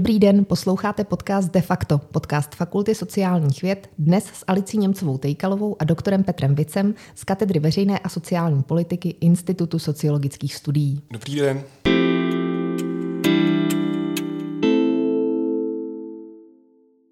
Dobrý 0.00 0.18
den, 0.18 0.44
posloucháte 0.44 1.04
podcast 1.04 1.52
De 1.52 1.60
facto, 1.60 1.98
podcast 1.98 2.54
Fakulty 2.54 2.94
sociálních 2.94 3.62
věd, 3.62 3.90
dnes 3.98 4.24
s 4.24 4.44
Alicí 4.46 4.78
Němcovou 4.78 5.18
Tejkalovou 5.18 5.76
a 5.78 5.84
doktorem 5.84 6.24
Petrem 6.24 6.54
Vicem 6.54 6.94
z 7.14 7.24
Katedry 7.24 7.60
veřejné 7.60 7.98
a 7.98 8.08
sociální 8.08 8.62
politiky 8.62 9.14
Institutu 9.20 9.78
sociologických 9.78 10.54
studií. 10.54 11.02
Dobrý 11.10 11.34
den. 11.34 11.62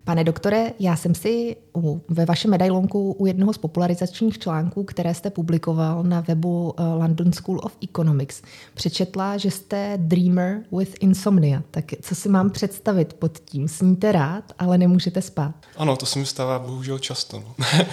Pane 0.08 0.24
doktore, 0.24 0.72
já 0.78 0.96
jsem 0.96 1.14
si 1.14 1.56
u, 1.76 2.02
ve 2.08 2.24
vašem 2.24 2.50
medailonku 2.50 3.12
u 3.12 3.26
jednoho 3.26 3.52
z 3.52 3.58
popularizačních 3.58 4.38
článků, 4.38 4.84
které 4.84 5.14
jste 5.14 5.30
publikoval 5.30 6.02
na 6.02 6.20
webu 6.20 6.74
uh, 6.78 6.86
London 7.00 7.32
School 7.32 7.60
of 7.62 7.76
Economics, 7.90 8.42
přečetla, 8.74 9.36
že 9.36 9.50
jste 9.50 9.92
dreamer 9.96 10.62
with 10.78 10.96
insomnia. 11.00 11.62
Tak 11.70 11.84
co 12.02 12.14
si 12.14 12.28
mám 12.28 12.50
představit 12.50 13.12
pod 13.12 13.38
tím? 13.38 13.68
Sníte 13.68 14.12
rád, 14.12 14.52
ale 14.58 14.78
nemůžete 14.78 15.22
spát. 15.22 15.54
Ano, 15.76 15.96
to 15.96 16.06
se 16.06 16.18
mi 16.18 16.26
stává 16.26 16.58
bohužel 16.58 16.98
často. 16.98 17.42
No. 17.58 17.66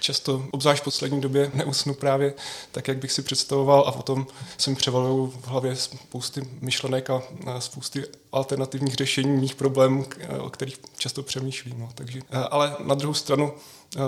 často, 0.00 0.44
obzvlášť 0.50 0.82
v 0.82 0.84
poslední 0.84 1.20
době, 1.20 1.50
neusnu 1.54 1.94
právě 1.94 2.34
tak, 2.72 2.88
jak 2.88 2.98
bych 2.98 3.12
si 3.12 3.22
představoval 3.22 3.84
a 3.86 3.92
potom 3.92 4.26
se 4.58 4.70
mi 4.70 4.76
převalují 4.76 5.30
v 5.40 5.46
hlavě 5.46 5.76
spousty 5.76 6.48
myšlenek 6.60 7.10
a 7.10 7.22
spousty 7.58 8.04
alternativních 8.32 8.94
řešení 8.94 9.36
mých 9.36 9.54
problémů, 9.54 10.06
o 10.40 10.50
kterých 10.50 10.78
často 10.96 11.22
přemýšlím. 11.22 11.80
No. 11.80 11.88
Takže, 11.94 12.20
ale 12.50 12.76
na 12.84 12.94
druhou 12.94 13.14
stranu 13.14 13.52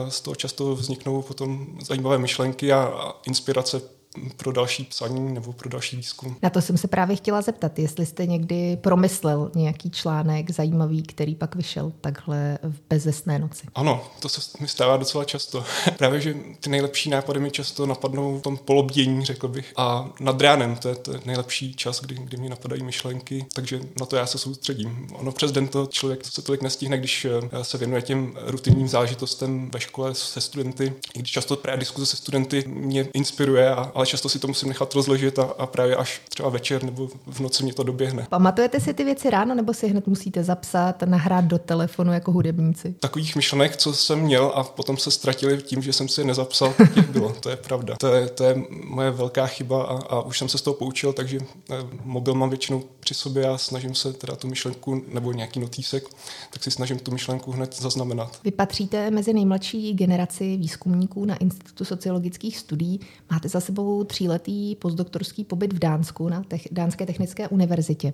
z 0.08 0.20
toho 0.20 0.34
často 0.34 0.74
vzniknou 0.74 1.22
potom 1.22 1.66
zajímavé 1.82 2.18
myšlenky 2.18 2.72
a 2.72 3.12
inspirace 3.26 3.99
pro 4.36 4.52
další 4.52 4.84
psaní 4.84 5.34
nebo 5.34 5.52
pro 5.52 5.68
další 5.68 5.96
výzkum. 5.96 6.36
Na 6.42 6.50
to 6.50 6.60
jsem 6.60 6.78
se 6.78 6.88
právě 6.88 7.16
chtěla 7.16 7.42
zeptat, 7.42 7.78
jestli 7.78 8.06
jste 8.06 8.26
někdy 8.26 8.76
promyslel 8.76 9.50
nějaký 9.54 9.90
článek 9.90 10.50
zajímavý, 10.50 11.02
který 11.02 11.34
pak 11.34 11.54
vyšel 11.54 11.92
takhle 12.00 12.58
v 12.62 12.80
bezesné 12.88 13.38
noci. 13.38 13.66
Ano, 13.74 14.04
to 14.20 14.28
se 14.28 14.40
mi 14.60 14.68
stává 14.68 14.96
docela 14.96 15.24
často. 15.24 15.64
právě, 15.98 16.20
že 16.20 16.34
ty 16.60 16.70
nejlepší 16.70 17.10
nápady 17.10 17.40
mi 17.40 17.50
často 17.50 17.86
napadnou 17.86 18.38
v 18.38 18.42
tom 18.42 18.56
polobdění, 18.56 19.24
řekl 19.24 19.48
bych. 19.48 19.72
A 19.76 20.10
nad 20.20 20.40
ránem, 20.40 20.76
to 20.76 20.88
je, 20.88 20.96
je 21.12 21.20
nejlepší 21.26 21.74
čas, 21.74 22.00
kdy, 22.00 22.14
kdy 22.14 22.36
mi 22.36 22.48
napadají 22.48 22.82
myšlenky, 22.82 23.46
takže 23.54 23.80
na 24.00 24.06
to 24.06 24.16
já 24.16 24.26
se 24.26 24.38
soustředím. 24.38 25.06
Ono 25.12 25.32
přes 25.32 25.52
den 25.52 25.68
to 25.68 25.86
člověk 25.86 26.24
se 26.24 26.42
tolik 26.42 26.62
nestihne, 26.62 26.98
když 26.98 27.24
eh, 27.24 27.64
se 27.64 27.78
věnuje 27.78 28.02
těm 28.02 28.36
rutinním 28.42 28.88
zážitostem 28.88 29.70
ve 29.70 29.80
škole 29.80 30.14
se 30.14 30.40
studenty. 30.40 30.92
I 31.14 31.18
když 31.18 31.30
často 31.30 31.56
právě 31.56 31.80
diskuze 31.80 32.06
se 32.06 32.16
studenty 32.16 32.64
mě 32.66 33.08
inspiruje 33.14 33.70
a 33.70 33.92
ale 34.00 34.06
často 34.06 34.28
si 34.28 34.38
to 34.38 34.48
musím 34.48 34.68
nechat 34.68 34.94
rozložit 34.94 35.38
a, 35.38 35.42
a 35.42 35.66
právě 35.66 35.96
až 35.96 36.20
třeba 36.28 36.48
večer 36.48 36.82
nebo 36.82 37.08
v 37.26 37.40
noci 37.40 37.62
mě 37.64 37.74
to 37.74 37.82
doběhne. 37.82 38.26
Pamatujete 38.30 38.80
si 38.80 38.94
ty 38.94 39.04
věci 39.04 39.30
ráno 39.30 39.54
nebo 39.54 39.74
si 39.74 39.88
hned 39.88 40.06
musíte 40.06 40.44
zapsat, 40.44 41.02
nahrát 41.02 41.44
do 41.44 41.58
telefonu 41.58 42.12
jako 42.12 42.32
hudebníci? 42.32 42.94
Takových 43.00 43.36
myšlenek, 43.36 43.76
co 43.76 43.92
jsem 43.92 44.18
měl 44.18 44.52
a 44.54 44.64
potom 44.64 44.96
se 44.96 45.10
ztratili 45.10 45.62
tím, 45.62 45.82
že 45.82 45.92
jsem 45.92 46.08
si 46.08 46.20
je 46.20 46.24
nezapsal, 46.24 46.74
těch 46.94 47.08
bylo, 47.10 47.32
to 47.40 47.50
je 47.50 47.56
pravda. 47.56 47.96
To 48.00 48.06
je, 48.06 48.28
to 48.28 48.44
je 48.44 48.62
moje 48.84 49.10
velká 49.10 49.46
chyba 49.46 49.82
a, 49.82 50.02
a 50.08 50.20
už 50.20 50.38
jsem 50.38 50.48
se 50.48 50.58
z 50.58 50.62
toho 50.62 50.74
poučil, 50.74 51.12
takže 51.12 51.38
eh, 51.70 51.74
mobil 52.04 52.34
mám 52.34 52.50
většinou 52.50 52.82
při 53.00 53.14
sobě 53.14 53.48
a 53.48 53.58
snažím 53.58 53.94
se 53.94 54.12
teda 54.12 54.36
tu 54.36 54.48
myšlenku 54.48 55.02
nebo 55.08 55.32
nějaký 55.32 55.60
notýsek, 55.60 56.04
tak 56.50 56.62
si 56.62 56.70
snažím 56.70 56.98
tu 56.98 57.10
myšlenku 57.10 57.52
hned 57.52 57.80
zaznamenat. 57.80 58.40
Vy 58.44 58.50
patříte 58.50 59.10
mezi 59.10 59.32
nejmladší 59.32 59.94
generaci 59.94 60.56
výzkumníků 60.56 61.24
na 61.24 61.36
Institutu 61.36 61.84
sociologických 61.84 62.58
studií. 62.58 63.00
Máte 63.30 63.48
za 63.48 63.60
sebou 63.60 64.04
tříletý 64.04 64.76
postdoktorský 64.76 65.44
pobyt 65.44 65.72
v 65.72 65.78
Dánsku 65.78 66.28
na 66.28 66.42
tech, 66.42 66.68
Dánské 66.70 67.06
technické 67.06 67.48
univerzitě. 67.48 68.12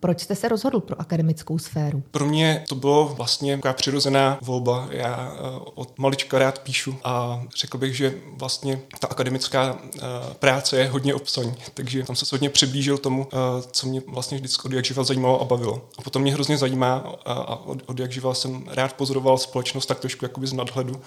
Proč 0.00 0.20
jste 0.20 0.34
se 0.34 0.48
rozhodl 0.48 0.80
pro 0.80 1.00
akademickou 1.00 1.58
sféru? 1.58 2.02
Pro 2.10 2.26
mě 2.26 2.64
to 2.68 2.74
bylo 2.74 3.14
vlastně 3.16 3.56
taková 3.56 3.74
přirozená 3.74 4.38
volba. 4.42 4.88
Já 4.90 5.32
eh, 5.34 5.40
od 5.74 5.98
malička 5.98 6.38
rád 6.38 6.58
píšu 6.58 6.94
a 7.04 7.42
řekl 7.56 7.78
bych, 7.78 7.96
že 7.96 8.14
vlastně 8.36 8.80
ta 9.00 9.08
akademická 9.08 9.78
eh, 9.82 10.00
práce 10.38 10.78
je 10.78 10.88
hodně 10.88 11.14
obsaní, 11.14 11.54
takže 11.74 12.02
tam 12.02 12.16
se 12.16 12.26
hodně 12.32 12.50
přiblížil 12.50 12.98
tomu, 12.98 13.26
eh, 13.32 13.36
co 13.70 13.86
mě 13.86 13.91
vlastně 14.00 14.38
vždycky 14.38 14.68
od 14.68 14.72
jak 14.72 14.84
živa 14.84 15.04
zajímalo 15.04 15.40
a 15.40 15.44
bavilo. 15.44 15.82
A 15.98 16.02
potom 16.02 16.22
mě 16.22 16.32
hrozně 16.32 16.58
zajímá 16.58 17.16
a 17.26 17.56
od, 17.56 17.78
od 17.86 17.98
jak 17.98 18.12
živa 18.12 18.34
jsem 18.34 18.64
rád 18.68 18.92
pozoroval 18.92 19.38
společnost 19.38 19.86
tak 19.86 20.00
trošku 20.00 20.24
jakoby 20.24 20.46
z 20.46 20.52
nadhledu 20.52 21.00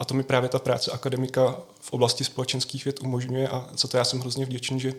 a 0.00 0.04
to 0.04 0.14
mi 0.14 0.22
právě 0.22 0.48
ta 0.48 0.58
práce 0.58 0.90
akademika 0.90 1.56
v 1.80 1.92
oblasti 1.92 2.24
společenských 2.24 2.84
věd 2.84 3.00
umožňuje 3.02 3.48
a 3.48 3.68
za 3.76 3.88
to 3.88 3.96
já 3.96 4.04
jsem 4.04 4.20
hrozně 4.20 4.44
vděčný, 4.44 4.80
že 4.80 4.94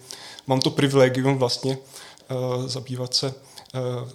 mám 0.47 0.59
to 0.59 0.69
privilegium 0.69 1.37
vlastně 1.37 1.77
uh, 1.77 2.67
zabývat 2.67 3.13
se 3.13 3.33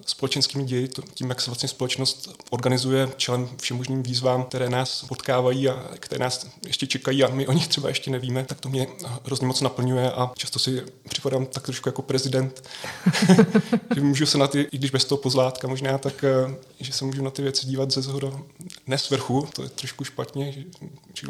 společenskými 0.07 0.65
ději, 0.65 0.89
tím, 1.15 1.29
jak 1.29 1.41
se 1.41 1.51
vlastně 1.51 1.69
společnost 1.69 2.29
organizuje 2.51 3.09
čelem 3.17 3.49
všem 3.61 3.77
možným 3.77 4.03
výzvám, 4.03 4.45
které 4.45 4.71
nás 4.71 5.05
potkávají 5.09 5.69
a 5.69 5.89
které 5.99 6.19
nás 6.19 6.47
ještě 6.67 6.87
čekají 6.87 7.25
a 7.25 7.29
my 7.29 7.47
o 7.47 7.53
nich 7.53 7.69
třeba 7.69 7.89
ještě 7.89 8.11
nevíme, 8.11 8.45
tak 8.45 8.61
to 8.61 8.69
mě 8.69 8.87
hrozně 9.25 9.47
moc 9.47 9.61
naplňuje 9.61 10.13
a 10.13 10.31
často 10.37 10.59
si 10.59 10.83
připadám 11.09 11.47
tak 11.47 11.63
trošku 11.63 11.89
jako 11.89 12.03
prezident, 12.03 12.63
že 13.95 14.01
můžu 14.01 14.27
se 14.27 14.39
na 14.39 14.47
ty, 14.47 14.61
i 14.73 14.79
když 14.79 14.91
bez 14.91 15.05
toho 15.05 15.19
pozlátka 15.19 15.69
možná, 15.69 15.99
tak 15.99 16.25
eh, 16.25 16.55
že 16.81 16.93
se 16.93 17.05
můžu 17.05 17.23
na 17.23 17.31
ty 17.31 17.43
věci 17.43 17.67
dívat 17.67 17.91
ze 17.91 18.03
zhora, 18.03 18.41
ne 18.87 18.99
z 18.99 19.11
vrchu, 19.11 19.49
to 19.55 19.63
je 19.63 19.69
trošku 19.69 20.05
špatně, 20.05 20.53
že, 20.53 20.63
že, 21.15 21.27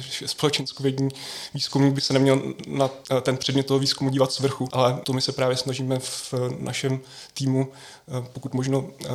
že 0.00 0.28
společenskovědní 0.28 1.08
výzkumník 1.54 1.94
by 1.94 2.00
se 2.00 2.12
neměl 2.12 2.42
na 2.66 2.90
eh, 3.10 3.20
ten 3.20 3.36
předmět 3.36 3.66
toho 3.66 3.80
výzkumu 3.80 4.10
dívat 4.10 4.32
z 4.32 4.40
vrchu, 4.40 4.68
ale 4.72 5.00
to 5.04 5.12
my 5.12 5.20
se 5.20 5.32
právě 5.32 5.56
snažíme 5.56 5.98
v 5.98 6.34
našem 6.58 7.00
týmu 7.34 7.67
Eh, 7.72 8.28
pokud 8.32 8.54
možno 8.54 8.84
eh, 9.04 9.08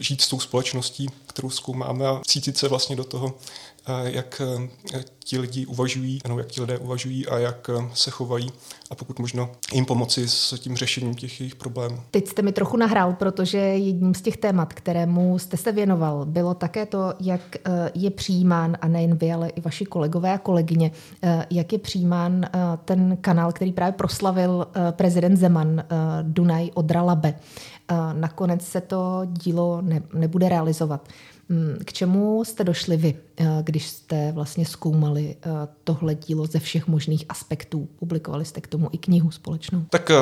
žít 0.00 0.20
s 0.20 0.28
tou 0.28 0.40
společností, 0.40 1.08
kterou 1.26 1.50
zkoumáme 1.50 2.06
a 2.06 2.20
cítit 2.26 2.58
se 2.58 2.68
vlastně 2.68 2.96
do 2.96 3.04
toho, 3.04 3.34
jak 4.04 4.42
ti 5.24 5.38
lidi 5.38 5.66
uvažují, 5.66 6.18
nebo 6.28 6.38
jak 6.38 6.48
ti 6.48 6.60
lidé 6.60 6.78
uvažují 6.78 7.26
a 7.26 7.38
jak 7.38 7.70
se 7.94 8.10
chovají 8.10 8.52
a 8.90 8.94
pokud 8.94 9.18
možno 9.18 9.50
jim 9.72 9.84
pomoci 9.84 10.28
s 10.28 10.58
tím 10.58 10.76
řešením 10.76 11.14
těch 11.14 11.40
jejich 11.40 11.54
problémů. 11.54 11.98
Teď 12.10 12.28
jste 12.28 12.42
mi 12.42 12.52
trochu 12.52 12.76
nahrál, 12.76 13.12
protože 13.12 13.58
jedním 13.58 14.14
z 14.14 14.22
těch 14.22 14.36
témat, 14.36 14.72
kterému 14.72 15.38
jste 15.38 15.56
se 15.56 15.72
věnoval, 15.72 16.26
bylo 16.26 16.54
také 16.54 16.86
to, 16.86 17.14
jak 17.20 17.40
je 17.94 18.10
přijímán, 18.10 18.76
a 18.80 18.88
nejen 18.88 19.16
vy, 19.16 19.32
ale 19.32 19.48
i 19.48 19.60
vaši 19.60 19.84
kolegové 19.84 20.32
a 20.32 20.38
kolegyně, 20.38 20.90
jak 21.50 21.72
je 21.72 21.78
přijímán 21.78 22.46
ten 22.84 23.16
kanál, 23.20 23.52
který 23.52 23.72
právě 23.72 23.92
proslavil 23.92 24.66
prezident 24.90 25.36
Zeman, 25.36 25.84
Dunaj 26.22 26.70
Odra 26.74 27.02
Labe 27.02 27.34
nakonec 28.12 28.62
se 28.62 28.80
to 28.80 29.20
dílo 29.24 29.82
ne, 29.82 30.02
nebude 30.14 30.48
realizovat. 30.48 31.08
Mm, 31.52 31.78
k 31.84 31.92
čemu 31.92 32.44
jste 32.44 32.64
došli 32.64 32.96
vy, 32.96 33.14
eh, 33.36 33.46
když 33.62 33.88
jste 33.88 34.32
vlastně 34.32 34.66
zkoumali 34.66 35.36
eh, 35.42 35.50
tohle 35.84 36.14
dílo 36.14 36.46
ze 36.46 36.58
všech 36.58 36.86
možných 36.86 37.24
aspektů? 37.28 37.88
Publikovali 37.98 38.44
jste 38.44 38.60
k 38.60 38.66
tomu 38.66 38.88
i 38.92 38.98
knihu 38.98 39.30
společnou? 39.30 39.84
Tak 39.90 40.10
eh, 40.10 40.16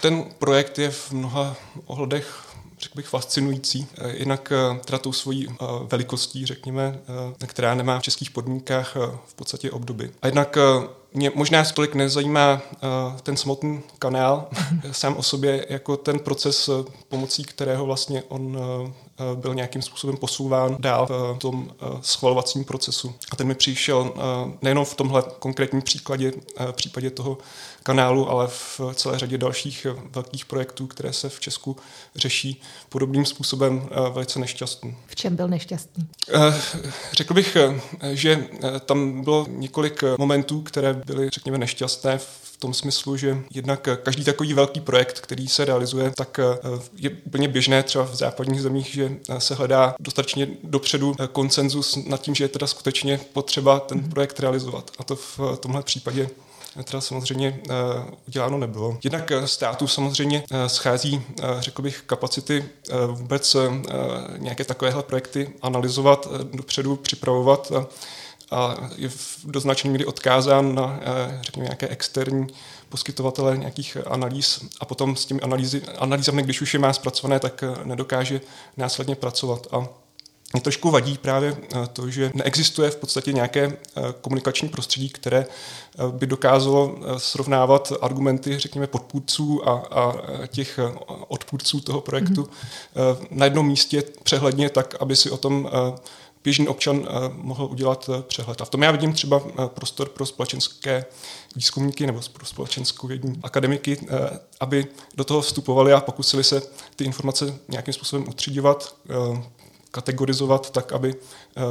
ten 0.00 0.24
projekt 0.38 0.78
je 0.78 0.90
v 0.90 1.12
mnoha 1.12 1.56
ohledech 1.86 2.42
řekl 2.80 2.96
bych, 2.96 3.06
fascinující. 3.06 3.86
Jinak 4.16 4.52
teda 4.84 4.98
tou 4.98 5.12
svojí 5.12 5.46
velikostí, 5.90 6.46
řekněme, 6.46 6.98
která 7.46 7.74
nemá 7.74 7.98
v 7.98 8.02
českých 8.02 8.30
podmínkách 8.30 8.96
v 9.26 9.34
podstatě 9.34 9.70
obdoby. 9.70 10.10
A 10.22 10.26
jednak 10.26 10.58
mě 11.14 11.32
možná 11.34 11.64
tolik 11.64 11.94
nezajímá 11.94 12.52
uh, 12.52 13.20
ten 13.20 13.36
samotný 13.36 13.80
kanál 13.98 14.48
sám 14.92 15.16
o 15.16 15.22
sobě, 15.22 15.66
jako 15.68 15.96
ten 15.96 16.18
proces, 16.18 16.68
uh, 16.68 16.84
pomocí 17.08 17.44
kterého 17.44 17.86
vlastně 17.86 18.22
on 18.28 18.56
uh, 18.56 18.90
byl 19.34 19.54
nějakým 19.54 19.82
způsobem 19.82 20.16
posouván 20.16 20.76
dál 20.78 21.06
v 21.06 21.38
tom 21.38 21.70
schvalovacím 22.00 22.64
procesu. 22.64 23.14
A 23.30 23.36
ten 23.36 23.46
mi 23.46 23.54
přišel 23.54 24.12
nejenom 24.62 24.84
v 24.84 24.94
tomhle 24.94 25.22
konkrétním 25.38 25.82
příkladě, 25.82 26.32
případě 26.72 27.10
toho 27.10 27.38
kanálu, 27.82 28.30
ale 28.30 28.48
v 28.48 28.80
celé 28.94 29.18
řadě 29.18 29.38
dalších 29.38 29.86
velkých 30.10 30.44
projektů, 30.44 30.86
které 30.86 31.12
se 31.12 31.28
v 31.28 31.40
Česku 31.40 31.76
řeší 32.16 32.62
podobným 32.88 33.24
způsobem 33.24 33.88
velice 34.12 34.38
nešťastný. 34.38 34.96
V 35.06 35.16
čem 35.16 35.36
byl 35.36 35.48
nešťastný? 35.48 36.08
Řekl 37.12 37.34
bych, 37.34 37.56
že 38.12 38.48
tam 38.86 39.22
bylo 39.22 39.46
několik 39.48 40.04
momentů, 40.18 40.60
které 40.60 40.95
byly, 40.96 41.30
řekněme, 41.30 41.58
nešťastné 41.58 42.18
v 42.56 42.56
tom 42.58 42.74
smyslu, 42.74 43.16
že 43.16 43.38
jednak 43.54 43.88
každý 44.02 44.24
takový 44.24 44.54
velký 44.54 44.80
projekt, 44.80 45.20
který 45.20 45.48
se 45.48 45.64
realizuje, 45.64 46.12
tak 46.16 46.38
eh, 46.38 46.58
je 46.96 47.10
úplně 47.10 47.48
běžné 47.48 47.82
třeba 47.82 48.04
v 48.04 48.14
západních 48.14 48.62
zemích, 48.62 48.86
že 48.86 49.12
eh, 49.28 49.40
se 49.40 49.54
hledá 49.54 49.94
dostatečně 50.00 50.48
dopředu 50.64 51.16
eh, 51.20 51.26
konsenzus 51.26 51.98
nad 52.06 52.20
tím, 52.20 52.34
že 52.34 52.44
je 52.44 52.48
teda 52.48 52.66
skutečně 52.66 53.20
potřeba 53.32 53.80
ten 53.80 54.10
projekt 54.10 54.40
realizovat. 54.40 54.90
A 54.98 55.04
to 55.04 55.16
v 55.16 55.40
tomhle 55.60 55.82
případě 55.82 56.28
teda 56.84 57.00
samozřejmě 57.00 57.60
uděláno 58.28 58.58
nebylo. 58.58 58.98
Jednak 59.04 59.32
státu 59.44 59.86
samozřejmě 59.86 60.44
schází, 60.66 61.22
řekl 61.58 61.82
bych, 61.82 62.02
kapacity 62.06 62.64
vůbec 63.06 63.56
nějaké 64.36 64.64
takovéhle 64.64 65.02
projekty 65.02 65.50
analyzovat, 65.62 66.28
dopředu 66.52 66.96
připravovat 66.96 67.72
a 68.50 68.76
je 68.96 69.10
do 69.44 69.60
značné 69.60 69.90
míry 69.90 70.04
odkázán 70.04 70.74
na, 70.74 71.00
eh, 71.02 71.38
řekněme, 71.42 71.64
nějaké 71.64 71.88
externí 71.88 72.46
poskytovatele 72.88 73.56
nějakých 73.56 73.96
analýz 74.06 74.64
a 74.80 74.84
potom 74.84 75.16
s 75.16 75.26
těmi 75.26 75.40
analýzy, 75.40 75.82
analýzami, 75.98 76.42
když 76.42 76.60
už 76.60 76.74
je 76.74 76.80
má 76.80 76.92
zpracované, 76.92 77.40
tak 77.40 77.64
nedokáže 77.84 78.40
následně 78.76 79.14
pracovat. 79.16 79.66
A 79.72 79.88
mě 80.52 80.60
trošku 80.60 80.90
vadí 80.90 81.18
právě 81.18 81.56
to, 81.92 82.10
že 82.10 82.30
neexistuje 82.34 82.90
v 82.90 82.96
podstatě 82.96 83.32
nějaké 83.32 83.76
komunikační 84.20 84.68
prostředí, 84.68 85.08
které 85.08 85.46
by 86.10 86.26
dokázalo 86.26 86.98
srovnávat 87.16 87.92
argumenty, 88.00 88.58
řekněme, 88.58 88.86
podpůrců 88.86 89.68
a, 89.68 89.72
a 89.72 90.14
těch 90.46 90.78
odpůrců 91.28 91.80
toho 91.80 92.00
projektu 92.00 92.42
mm-hmm. 92.42 93.26
na 93.30 93.44
jednom 93.44 93.66
místě 93.66 94.02
přehledně, 94.22 94.70
tak 94.70 94.94
aby 95.00 95.16
si 95.16 95.30
o 95.30 95.36
tom 95.36 95.70
běžný 96.46 96.68
občan 96.68 97.08
eh, 97.08 97.30
mohl 97.34 97.64
udělat 97.64 98.10
eh, 98.12 98.22
přehled. 98.22 98.60
A 98.60 98.64
v 98.64 98.70
tom 98.70 98.82
já 98.82 98.90
vidím 98.90 99.12
třeba 99.12 99.42
eh, 99.46 99.68
prostor 99.68 100.08
pro 100.08 100.26
společenské 100.26 101.04
výzkumníky 101.56 102.06
nebo 102.06 102.20
pro 102.32 102.46
společenskou 102.46 103.06
vědní 103.06 103.40
akademiky, 103.42 104.06
aby 104.60 104.86
do 105.14 105.24
toho 105.24 105.40
vstupovali 105.40 105.92
a 105.92 106.00
pokusili 106.00 106.44
se 106.44 106.62
ty 106.96 107.04
informace 107.04 107.58
nějakým 107.68 107.94
způsobem 107.94 108.28
utřídovat, 108.28 108.96
kategorizovat 109.90 110.70
tak, 110.70 110.92
aby 110.92 111.14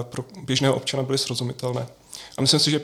pro 0.04 0.26
běžného 0.44 0.76
občana 0.76 1.04
byly 1.04 1.18
srozumitelné. 1.18 1.88
A 2.38 2.42
myslím 2.42 2.60
si, 2.60 2.72
že 2.72 2.82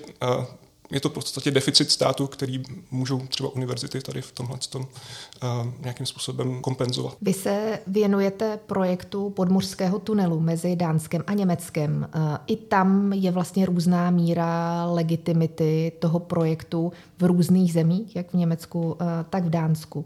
je 0.92 1.00
to 1.00 1.10
v 1.10 1.14
podstatě 1.14 1.52
deficit 1.52 1.92
státu, 1.92 2.28
který 2.28 2.64
můžou 2.92 3.20
třeba 3.20 3.50
univerzity 3.50 4.02
tady 4.02 4.22
v 4.22 4.32
tomhle 4.32 4.58
tom, 4.70 4.82
uh, 4.82 5.68
nějakým 5.82 6.06
způsobem 6.06 6.62
kompenzovat. 6.62 7.18
Vy 7.22 7.34
se 7.34 7.80
věnujete 7.88 8.60
projektu 8.68 9.30
podmořského 9.30 10.00
tunelu 10.00 10.40
mezi 10.40 10.76
Dánskem 10.76 11.24
a 11.28 11.34
Německem. 11.34 12.10
Uh, 12.16 12.22
I 12.48 12.56
tam 12.56 13.14
je 13.14 13.32
vlastně 13.32 13.66
různá 13.66 14.12
míra 14.12 14.86
legitimity 14.86 15.92
toho 16.00 16.20
projektu 16.20 16.92
v 17.20 17.24
různých 17.24 17.74
zemích, 17.74 18.16
jak 18.16 18.32
v 18.32 18.34
Německu, 18.34 18.82
uh, 18.82 18.98
tak 19.30 19.44
v 19.44 19.50
Dánsku. 19.50 20.06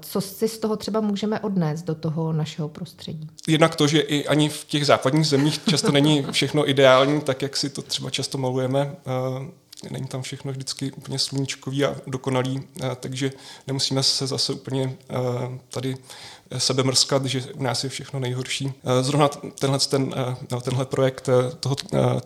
Co 0.00 0.20
si 0.20 0.48
z 0.48 0.58
toho 0.58 0.76
třeba 0.76 1.00
můžeme 1.00 1.40
odnést 1.40 1.82
do 1.82 1.94
toho 1.94 2.32
našeho 2.32 2.68
prostředí? 2.68 3.28
Jednak 3.48 3.76
to, 3.76 3.86
že 3.86 4.00
i 4.00 4.26
ani 4.26 4.48
v 4.48 4.64
těch 4.64 4.86
západních 4.86 5.26
zemích 5.26 5.60
často 5.64 5.92
není 5.92 6.26
všechno 6.30 6.70
ideální, 6.70 7.20
tak 7.20 7.42
jak 7.42 7.56
si 7.56 7.70
to 7.70 7.82
třeba 7.82 8.10
často 8.10 8.38
malujeme 8.38 8.96
není 9.90 10.06
tam 10.06 10.22
všechno 10.22 10.52
vždycky 10.52 10.92
úplně 10.92 11.18
sluníčkový 11.18 11.84
a 11.84 11.96
dokonalý, 12.06 12.62
eh, 12.82 12.90
takže 13.00 13.32
nemusíme 13.66 14.02
se 14.02 14.26
zase 14.26 14.52
úplně 14.52 14.96
eh, 15.10 15.14
tady 15.70 15.96
sebe 16.58 16.82
mrskat, 16.82 17.24
že 17.24 17.42
u 17.54 17.62
nás 17.62 17.84
je 17.84 17.90
všechno 17.90 18.20
nejhorší. 18.20 18.72
Eh, 18.84 19.02
zrovna 19.02 19.28
tenhle, 19.28 19.78
ten, 19.78 20.14
no, 20.50 20.60
tenhle 20.60 20.84
projekt 20.84 21.28
toho 21.60 21.76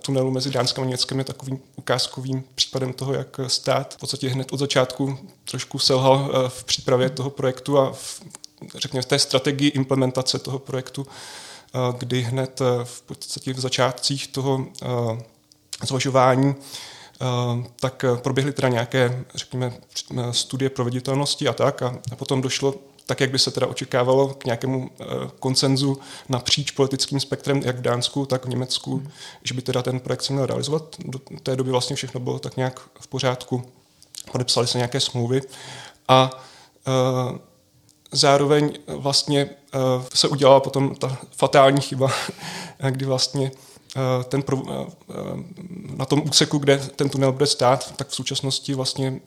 tunelu 0.03 0.31
mezi 0.31 0.51
Dánskem 0.51 0.85
a 0.85 0.87
Německem 0.87 1.19
je 1.19 1.25
takovým 1.25 1.61
ukázkovým 1.77 2.45
případem 2.55 2.93
toho, 2.93 3.15
jak 3.15 3.41
stát 3.47 3.95
v 3.95 3.99
podstatě 3.99 4.29
hned 4.29 4.53
od 4.53 4.59
začátku 4.59 5.19
trošku 5.51 5.79
selhal 5.79 6.49
v 6.49 6.65
přípravě 6.65 7.11
toho 7.11 7.31
projektu 7.31 7.79
a 7.79 7.93
v, 7.93 8.23
řekněme 8.75 9.03
v 9.03 9.07
té 9.07 9.19
strategii 9.19 9.69
implementace 9.69 10.39
toho 10.39 10.59
projektu, 10.59 11.07
kdy 11.99 12.21
hned 12.21 12.61
v 12.85 13.03
podstatě 13.03 13.53
v 13.53 13.61
začátcích 13.61 14.29
toho 14.29 14.67
zvažování 15.87 16.55
Eh, 16.55 16.98
tak 17.81 18.05
eh, 18.05 18.17
proběhly 18.17 18.53
teda 18.53 18.69
nějaké, 18.69 19.25
řekněme, 19.35 19.73
eh, 20.19 20.33
studie 20.33 20.71
proveditelnosti 20.71 21.49
a 21.49 21.53
tak 21.53 21.83
a 21.83 21.99
potom 22.17 22.43
došlo 22.43 22.75
tak, 23.07 23.21
jak 23.21 23.31
by 23.31 23.39
se 23.39 23.51
teda 23.51 23.67
očekávalo, 23.67 24.29
k 24.29 24.45
nějakému 24.45 24.91
koncenzu 25.39 25.99
napříč 26.29 26.71
politickým 26.71 27.21
spektrem, 27.21 27.63
jak 27.65 27.77
v 27.77 27.81
Dánsku, 27.81 28.27
tak 28.27 28.47
v 28.47 28.49
Německu, 28.49 28.97
hmm. 28.97 29.11
že 29.43 29.55
by 29.55 29.63
teda 29.63 29.83
ten 29.83 30.01
projekt 30.01 30.23
se 30.23 30.33
měl 30.33 30.47
realizovat. 30.47 30.97
Do 30.99 31.19
té 31.43 31.57
doby 31.57 31.71
vlastně 31.71 31.97
všechno 31.97 32.21
bylo 32.21 32.39
tak 32.39 32.57
nějak 32.57 32.81
v 33.01 33.07
pořádku. 33.07 33.63
Podepsali 34.33 34.67
se 34.67 34.79
nějaké 34.79 35.01
smlouvy 35.01 35.41
a 36.09 36.31
zároveň 38.13 38.79
vlastně 38.87 39.51
se 40.15 40.29
udělala 40.29 40.61
potom 40.61 40.95
ta 40.95 41.19
fatální 41.37 41.81
chyba, 41.81 42.11
kdy 42.91 43.05
vlastně 43.05 43.51
Eh, 43.51 43.78
ten, 44.29 44.43
eh, 44.53 44.73
eh, 45.11 45.15
na 45.97 46.05
tom 46.05 46.23
úseku, 46.29 46.59
kde 46.59 46.79
ten 46.79 47.09
tunel 47.09 47.33
bude 47.33 47.47
stát, 47.47 47.97
tak 47.97 48.09
v 48.09 48.15
současnosti 48.15 48.75
vlastně 48.75 49.21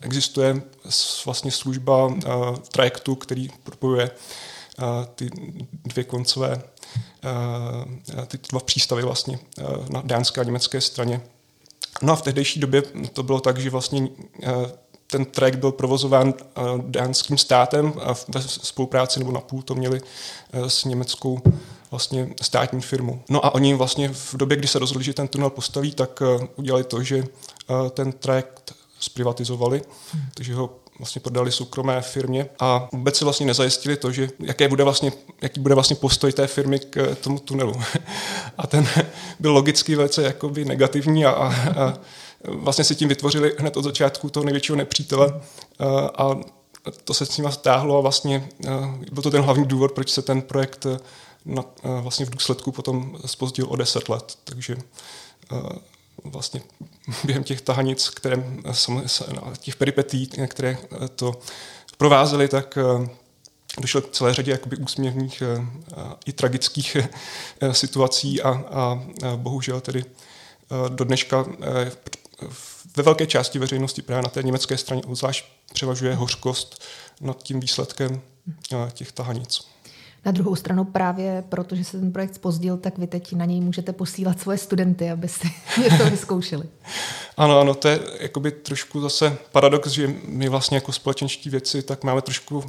existuje 0.00 0.62
vlastně 1.24 1.50
služba 1.50 2.14
trajektu, 2.72 3.14
který 3.14 3.48
propojuje 3.64 4.10
ty 5.14 5.30
dvě 5.84 6.04
koncové, 6.04 6.62
ty 8.26 8.38
dva 8.50 8.60
přístavy 8.60 9.02
vlastně 9.02 9.38
na 9.88 10.02
dánské 10.04 10.40
a 10.40 10.44
německé 10.44 10.80
straně. 10.80 11.20
No 12.02 12.12
a 12.12 12.16
v 12.16 12.22
tehdejší 12.22 12.60
době 12.60 12.82
to 13.12 13.22
bylo 13.22 13.40
tak, 13.40 13.58
že 13.58 13.70
vlastně 13.70 14.08
ten 15.06 15.24
trajekt 15.24 15.58
byl 15.58 15.72
provozován 15.72 16.34
dánským 16.78 17.38
státem 17.38 17.92
a 18.00 18.14
ve 18.28 18.42
spolupráci 18.42 19.18
nebo 19.18 19.32
na 19.32 19.40
půl 19.40 19.62
to 19.62 19.74
měli 19.74 20.00
s 20.52 20.84
německou 20.84 21.40
vlastně 21.90 22.28
státní 22.42 22.80
firmu. 22.80 23.22
No 23.28 23.46
a 23.46 23.54
oni 23.54 23.74
vlastně 23.74 24.08
v 24.08 24.34
době, 24.34 24.56
kdy 24.56 24.68
se 24.68 24.78
rozhodli, 24.78 25.04
že 25.04 25.14
ten 25.14 25.28
tunel 25.28 25.50
postaví, 25.50 25.92
tak 25.92 26.20
uh, 26.20 26.44
udělali 26.56 26.84
to, 26.84 27.02
že 27.02 27.16
uh, 27.16 27.88
ten 27.88 28.12
trajekt 28.12 28.74
zprivatizovali, 29.00 29.82
hmm. 30.12 30.22
takže 30.34 30.54
ho 30.54 30.70
vlastně 30.98 31.20
prodali 31.20 31.52
soukromé 31.52 32.02
firmě 32.02 32.48
a 32.60 32.88
vůbec 32.92 33.16
si 33.16 33.24
vlastně 33.24 33.46
nezajistili 33.46 33.96
to, 33.96 34.12
že 34.12 34.28
jaké 34.40 34.68
bude 34.68 34.84
vlastně, 34.84 35.12
jaký 35.42 35.60
bude 35.60 35.74
vlastně 35.74 35.96
postoj 35.96 36.32
té 36.32 36.46
firmy 36.46 36.78
k 36.78 36.96
eh, 36.96 37.14
tomu 37.14 37.38
tunelu. 37.38 37.72
A 38.58 38.66
ten 38.66 38.88
byl 39.40 39.52
logicky 39.52 39.96
velice 39.96 40.22
jakoby 40.22 40.64
negativní 40.64 41.24
a, 41.24 41.30
a, 41.30 41.46
a 41.82 41.98
vlastně 42.44 42.84
si 42.84 42.94
tím 42.94 43.08
vytvořili 43.08 43.54
hned 43.58 43.76
od 43.76 43.82
začátku 43.82 44.30
toho 44.30 44.44
největšího 44.44 44.76
nepřítele 44.76 45.40
a, 45.78 46.24
a 46.24 46.36
to 47.04 47.14
se 47.14 47.26
s 47.26 47.36
nimi 47.36 47.52
stáhlo 47.52 47.98
a 47.98 48.00
vlastně 48.00 48.48
byl 49.12 49.22
to 49.22 49.30
ten 49.30 49.42
hlavní 49.42 49.66
důvod, 49.66 49.92
proč 49.92 50.10
se 50.10 50.22
ten 50.22 50.42
projekt 50.42 50.86
na, 51.48 51.64
eh, 51.84 52.00
vlastně 52.00 52.26
v 52.26 52.30
důsledku 52.30 52.72
potom 52.72 53.18
spozdil 53.26 53.66
o 53.68 53.76
10 53.76 54.08
let, 54.08 54.38
takže 54.44 54.76
eh, 55.52 55.56
vlastně 56.24 56.62
během 57.24 57.44
těch 57.44 57.60
tahanic, 57.60 58.08
které, 58.08 58.60
těch 59.58 59.76
peripetí, 59.76 60.26
které 60.26 60.78
to 61.16 61.40
provázely, 61.96 62.48
tak 62.48 62.78
eh, 62.78 63.08
došlo 63.80 64.00
k 64.00 64.10
celé 64.10 64.34
řadě 64.34 64.50
jakoby 64.50 64.76
úsměvných 64.76 65.42
i 66.26 66.32
tragických 66.32 66.96
situací 67.72 68.42
a, 68.42 68.50
a 68.50 69.00
bohužel 69.36 69.80
tedy 69.80 70.04
do 70.88 71.04
dneška 71.04 71.46
ve 72.96 73.02
velké 73.02 73.26
části 73.26 73.58
veřejnosti 73.58 74.02
právě 74.02 74.22
na 74.22 74.28
té 74.28 74.42
německé 74.42 74.76
straně 74.76 75.02
obzvlášť 75.02 75.44
převažuje 75.72 76.14
hořkost 76.14 76.82
nad 77.20 77.42
tím 77.42 77.60
výsledkem 77.60 78.20
těch 78.94 79.12
tahanic. 79.12 79.60
Na 80.28 80.32
druhou 80.32 80.56
stranu 80.56 80.84
právě 80.84 81.44
protože 81.48 81.84
se 81.84 81.98
ten 81.98 82.12
projekt 82.12 82.34
spozdil, 82.34 82.76
tak 82.76 82.98
vy 82.98 83.06
teď 83.06 83.32
na 83.32 83.44
něj 83.44 83.60
můžete 83.60 83.92
posílat 83.92 84.40
svoje 84.40 84.58
studenty, 84.58 85.10
aby 85.10 85.28
si 85.28 85.50
něco 85.82 86.10
vyzkoušeli. 86.10 86.68
ano, 87.36 87.60
ano, 87.60 87.74
to 87.74 87.88
je 87.88 88.00
jakoby 88.20 88.50
trošku 88.50 89.00
zase 89.00 89.38
paradox, 89.52 89.88
že 89.88 90.14
my 90.24 90.48
vlastně 90.48 90.76
jako 90.76 90.92
společenští 90.92 91.50
věci 91.50 91.82
tak 91.82 92.04
máme 92.04 92.22
trošku 92.22 92.64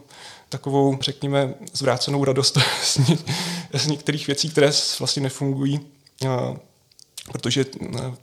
takovou, 0.49 0.97
řekněme, 1.01 1.53
zvrácenou 1.73 2.23
radost 2.23 2.57
z, 2.83 2.97
ně, 2.97 3.17
z 3.73 3.87
některých 3.87 4.27
věcí, 4.27 4.49
které 4.49 4.71
vlastně 4.99 5.21
nefungují 5.21 5.79
protože 7.31 7.65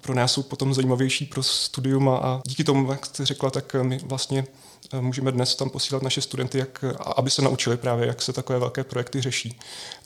pro 0.00 0.14
nás 0.14 0.32
jsou 0.32 0.42
potom 0.42 0.74
zajímavější 0.74 1.26
pro 1.26 1.42
studium 1.42 2.08
a 2.08 2.40
díky 2.46 2.64
tomu, 2.64 2.90
jak 2.92 3.06
jste 3.06 3.26
řekla, 3.26 3.50
tak 3.50 3.76
my 3.82 3.98
vlastně 3.98 4.44
Eh, 4.44 4.75
můžeme 5.00 5.32
dnes 5.32 5.56
tam 5.56 5.70
posílat 5.70 6.02
naše 6.02 6.20
studenty, 6.20 6.58
jak, 6.58 6.84
aby 7.16 7.30
se 7.30 7.42
naučili 7.42 7.76
právě, 7.76 8.06
jak 8.06 8.22
se 8.22 8.32
takové 8.32 8.58
velké 8.58 8.84
projekty 8.84 9.20
řeší 9.20 9.58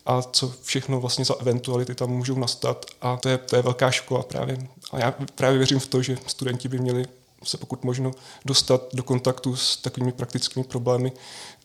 a 0.06 0.22
co 0.22 0.54
všechno 0.62 1.00
vlastně 1.00 1.24
za 1.24 1.34
eventuality 1.40 1.94
tam 1.94 2.10
můžou 2.10 2.38
nastat. 2.38 2.86
A 3.00 3.16
to 3.16 3.28
je, 3.28 3.38
to 3.38 3.56
je 3.56 3.62
velká 3.62 3.90
škola 3.90 4.22
právě. 4.22 4.58
A 4.92 4.98
já 4.98 5.14
právě 5.34 5.58
věřím 5.58 5.78
v 5.78 5.86
to, 5.86 6.02
že 6.02 6.18
studenti 6.26 6.68
by 6.68 6.78
měli 6.78 7.06
se 7.44 7.56
pokud 7.56 7.84
možno 7.84 8.10
dostat 8.44 8.82
do 8.92 9.02
kontaktu 9.02 9.56
s 9.56 9.76
takovými 9.76 10.12
praktickými 10.12 10.64
problémy, 10.64 11.12
Eh, 11.12 11.59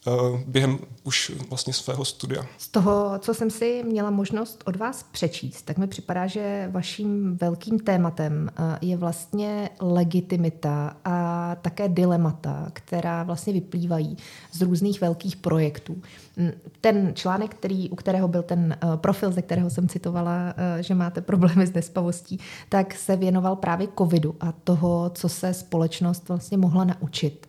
během 0.47 0.79
už 1.03 1.31
vlastně 1.49 1.73
svého 1.73 2.05
studia. 2.05 2.45
Z 2.57 2.67
toho, 2.67 3.19
co 3.19 3.33
jsem 3.33 3.49
si 3.49 3.83
měla 3.85 4.09
možnost 4.09 4.63
od 4.65 4.75
vás 4.75 5.03
přečíst, 5.03 5.61
tak 5.61 5.77
mi 5.77 5.87
připadá, 5.87 6.27
že 6.27 6.69
vaším 6.71 7.37
velkým 7.37 7.79
tématem 7.79 8.49
eh, 8.49 8.77
je 8.81 8.97
vlastně 8.97 9.69
legitimita 9.79 10.97
a 11.05 11.55
také 11.61 11.89
dilemata, 11.89 12.69
která 12.73 13.23
vlastně 13.23 13.53
vyplývají 13.53 14.17
z 14.51 14.61
různých 14.61 15.01
velkých 15.01 15.35
projektů. 15.35 16.01
Mm, 16.37 16.51
ten 16.81 17.11
článek, 17.15 17.55
který, 17.55 17.89
u 17.89 17.95
kterého 17.95 18.27
byl 18.27 18.43
ten 18.43 18.77
eh, 18.81 18.97
profil, 18.97 19.31
ze 19.31 19.41
kterého 19.41 19.69
jsem 19.69 19.87
citovala, 19.87 20.53
že 20.79 20.95
máte 20.95 21.21
problémy 21.21 21.67
s 21.67 21.73
nespavostí, 21.73 22.39
tak 22.69 22.93
se 22.93 23.15
věnoval 23.15 23.55
právě 23.55 23.87
covidu 23.97 24.35
a 24.39 24.51
toho, 24.51 25.11
co 25.13 25.29
se 25.29 25.53
společnost 25.53 26.27
vlastně 26.29 26.57
mohla 26.57 26.83
naučit 26.83 27.47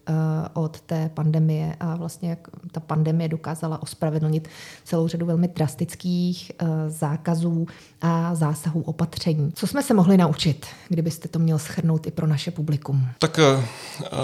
od 0.55 0.81
té 0.81 1.11
pandemie 1.15 1.77
a 1.81 1.97
vlastně 1.97 2.31
jak 2.31 2.46
ta 2.73 2.81
pandemie 2.81 3.29
dokázala 3.29 3.83
ospravedlnit 3.83 4.49
celou 4.85 5.09
řadu 5.09 5.27
velmi 5.27 5.49
drastických 5.49 6.53
zákazů 6.89 7.67
a 8.03 8.35
zásahů 8.35 8.83
opatření. 8.83 9.53
Co 9.55 9.67
jsme 9.67 9.83
se 9.83 9.95
mohli 9.95 10.17
naučit, 10.17 10.67
kdybyste 10.89 11.29
to 11.29 11.39
měl 11.39 11.59
schrnout 11.59 12.07
i 12.07 12.11
pro 12.11 12.27
naše 12.27 12.51
publikum? 12.51 13.09
Tak 13.19 13.41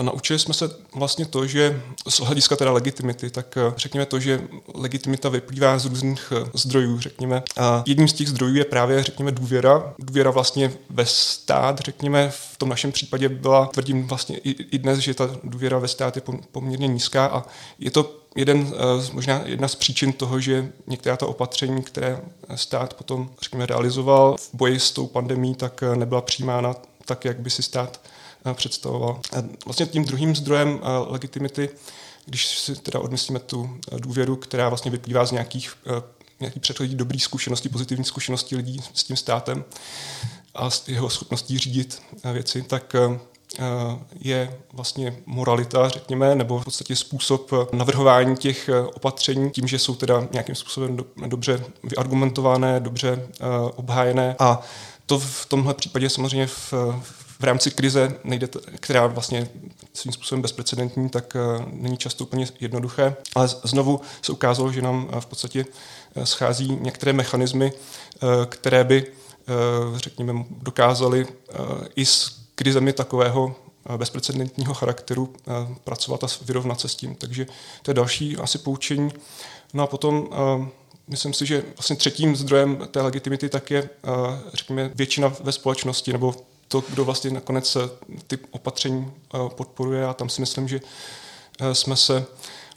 naučili 0.02 0.38
jsme 0.38 0.54
se 0.54 0.70
vlastně 0.94 1.26
to, 1.26 1.46
že 1.46 1.82
z 2.08 2.20
hlediska 2.20 2.56
teda 2.56 2.72
legitimity, 2.72 3.30
tak 3.30 3.58
řekněme 3.76 4.06
to, 4.06 4.20
že 4.20 4.40
legitimita 4.74 5.28
vyplývá 5.28 5.78
z 5.78 5.86
různých 5.86 6.32
zdrojů, 6.54 7.00
řekněme. 7.00 7.42
A 7.60 7.82
jedním 7.86 8.08
z 8.08 8.12
těch 8.12 8.28
zdrojů 8.28 8.54
je 8.54 8.64
právě, 8.64 9.02
řekněme, 9.02 9.32
důvěra. 9.32 9.94
Důvěra 9.98 10.30
vlastně 10.30 10.72
ve 10.90 11.06
stát, 11.06 11.78
řekněme, 11.78 12.30
v 12.30 12.51
tom 12.62 12.68
našem 12.68 12.92
případě 12.92 13.28
byla, 13.28 13.66
tvrdím 13.66 14.06
vlastně 14.06 14.38
i, 14.38 14.50
i 14.50 14.78
dnes, 14.78 14.98
že 14.98 15.14
ta 15.14 15.30
důvěra 15.44 15.78
ve 15.78 15.88
stát 15.88 16.16
je 16.16 16.22
poměrně 16.52 16.86
nízká 16.88 17.26
a 17.26 17.44
je 17.78 17.90
to 17.90 18.14
jeden, 18.36 18.74
eh, 18.74 19.10
možná 19.12 19.42
jedna 19.44 19.68
z 19.68 19.74
příčin 19.74 20.12
toho, 20.12 20.40
že 20.40 20.72
některá 20.86 21.16
ta 21.16 21.26
opatření, 21.26 21.82
které 21.82 22.20
stát 22.54 22.94
potom, 22.94 23.30
řekněme, 23.42 23.66
realizoval 23.66 24.36
v 24.38 24.50
boji 24.54 24.80
s 24.80 24.90
tou 24.90 25.06
pandemí, 25.06 25.54
tak 25.54 25.82
eh, 25.82 25.96
nebyla 25.96 26.20
přijímána 26.20 26.74
tak, 27.04 27.24
jak 27.24 27.40
by 27.40 27.50
si 27.50 27.62
stát 27.62 28.00
eh, 28.46 28.54
představoval. 28.54 29.20
Vlastně 29.64 29.86
tím 29.86 30.04
druhým 30.04 30.36
zdrojem 30.36 30.80
legitimity, 31.06 31.70
když 32.26 32.58
si 32.58 32.76
teda 32.76 33.00
odmyslíme 33.00 33.38
tu 33.38 33.70
důvěru, 33.98 34.36
která 34.36 34.68
vlastně 34.68 34.90
vyplývá 34.90 35.24
z 35.24 35.32
nějakých 35.32 35.74
nějaký 36.42 36.60
předchozí 36.60 36.94
dobrý 36.94 37.20
zkušenosti, 37.20 37.68
pozitivní 37.68 38.04
zkušenosti 38.04 38.56
lidí 38.56 38.80
s 38.94 39.04
tím 39.04 39.16
státem 39.16 39.64
a 40.54 40.70
s 40.70 40.88
jeho 40.88 41.10
schopností 41.10 41.58
řídit 41.58 42.02
věci, 42.32 42.62
tak 42.62 42.94
Eh, 43.58 43.98
je 44.20 44.58
vlastně 44.72 45.16
moralita, 45.26 45.88
řekněme, 45.88 46.34
nebo 46.34 46.60
v 46.60 46.64
podstatě 46.64 46.96
způsob 46.96 47.50
navrhování 47.72 48.36
těch 48.36 48.68
eh, 48.68 48.80
opatření 48.80 49.50
tím, 49.50 49.68
že 49.68 49.78
jsou 49.78 49.94
teda 49.94 50.28
nějakým 50.32 50.54
způsobem 50.54 50.96
dobře 51.26 51.64
vyargumentované, 51.84 52.80
dobře 52.80 53.28
eh, 53.28 53.44
obhájené. 53.76 54.36
A 54.38 54.60
to 55.06 55.18
v 55.18 55.46
tomhle 55.46 55.74
případě 55.74 56.10
samozřejmě 56.10 56.46
v, 56.46 56.74
v 57.42 57.44
rámci 57.44 57.70
krize, 57.70 58.14
nejde, 58.24 58.48
která 58.80 59.06
vlastně 59.06 59.48
svým 59.92 60.12
způsobem 60.12 60.42
bezprecedentní, 60.42 61.08
tak 61.08 61.36
není 61.72 61.96
často 61.96 62.24
úplně 62.24 62.46
jednoduché. 62.60 63.16
Ale 63.34 63.48
znovu 63.48 64.00
se 64.22 64.32
ukázalo, 64.32 64.72
že 64.72 64.82
nám 64.82 65.08
v 65.20 65.26
podstatě 65.26 65.64
schází 66.24 66.78
některé 66.80 67.12
mechanismy, 67.12 67.72
které 68.46 68.84
by, 68.84 69.06
řekněme, 69.96 70.44
dokázaly 70.50 71.26
i 71.96 72.06
s 72.06 72.42
krizemi 72.54 72.92
takového 72.92 73.54
eh, 73.86 73.98
bezprecedentního 73.98 74.74
charakteru 74.74 75.34
eh, 75.36 75.74
pracovat 75.84 76.24
a 76.24 76.26
vyrovnat 76.46 76.80
se 76.80 76.88
s 76.88 76.94
tím. 76.94 77.14
Takže 77.14 77.46
to 77.82 77.90
je 77.90 77.94
další 77.94 78.36
asi 78.36 78.58
poučení. 78.58 79.10
No 79.74 79.82
a 79.82 79.86
potom 79.86 80.28
eh, 80.32 80.68
myslím 81.08 81.32
si, 81.32 81.46
že 81.46 81.64
vlastně 81.76 81.96
třetím 81.96 82.36
zdrojem 82.36 82.88
té 82.90 83.00
legitimity 83.00 83.48
tak 83.48 83.70
je, 83.70 83.88
řekněme, 84.54 84.90
většina 84.94 85.32
ve 85.40 85.52
společnosti, 85.52 86.12
nebo 86.12 86.34
to, 86.72 86.84
kdo 86.88 87.04
vlastně 87.04 87.30
nakonec 87.30 87.76
ty 88.26 88.38
opatření 88.50 89.12
podporuje. 89.48 90.06
A 90.06 90.14
tam 90.14 90.28
si 90.28 90.40
myslím, 90.40 90.68
že 90.68 90.80
jsme 91.72 91.96
se 91.96 92.26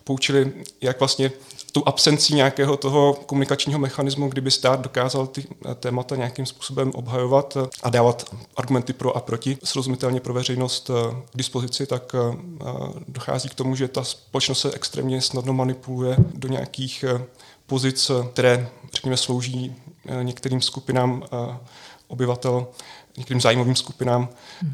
poučili, 0.04 0.54
jak 0.82 1.00
vlastně 1.00 1.32
tou 1.72 1.84
absencí 1.86 2.36
nějakého 2.36 2.78
toho 2.78 3.14
komunikačního 3.14 3.80
mechanismu, 3.80 4.30
kdyby 4.30 4.52
stát 4.52 4.82
dokázal 4.82 5.28
ty 5.28 5.48
eh, 5.72 5.76
témata 5.76 6.16
nějakým 6.16 6.46
způsobem 6.46 6.92
obhajovat 6.96 7.58
eh, 7.58 7.68
a 7.84 7.90
dávat 7.90 8.36
argumenty 8.56 8.94
pro 8.94 9.18
a 9.18 9.20
proti 9.20 9.58
srozumitelně 9.64 10.20
pro 10.20 10.34
veřejnost 10.34 10.90
eh, 10.90 11.16
k 11.32 11.38
dispozici, 11.38 11.86
tak 11.86 12.16
dochází 13.08 13.50
k 13.50 13.56
tomu, 13.56 13.76
že 13.76 13.88
ta 13.88 14.04
společnost 14.04 14.60
se 14.60 14.72
extrémně 14.72 15.22
snadno 15.22 15.54
manipuluje 15.54 16.16
do 16.34 16.48
nějakých 16.48 17.06
pozic, 17.66 18.12
které, 18.34 18.70
řekněme, 18.94 19.18
slouží 19.18 19.76
některým 20.22 20.62
skupinám 20.62 21.24
obyvatel 22.08 22.68
některým 23.18 23.42
zájmovým 23.42 23.76
skupinám 23.76 24.30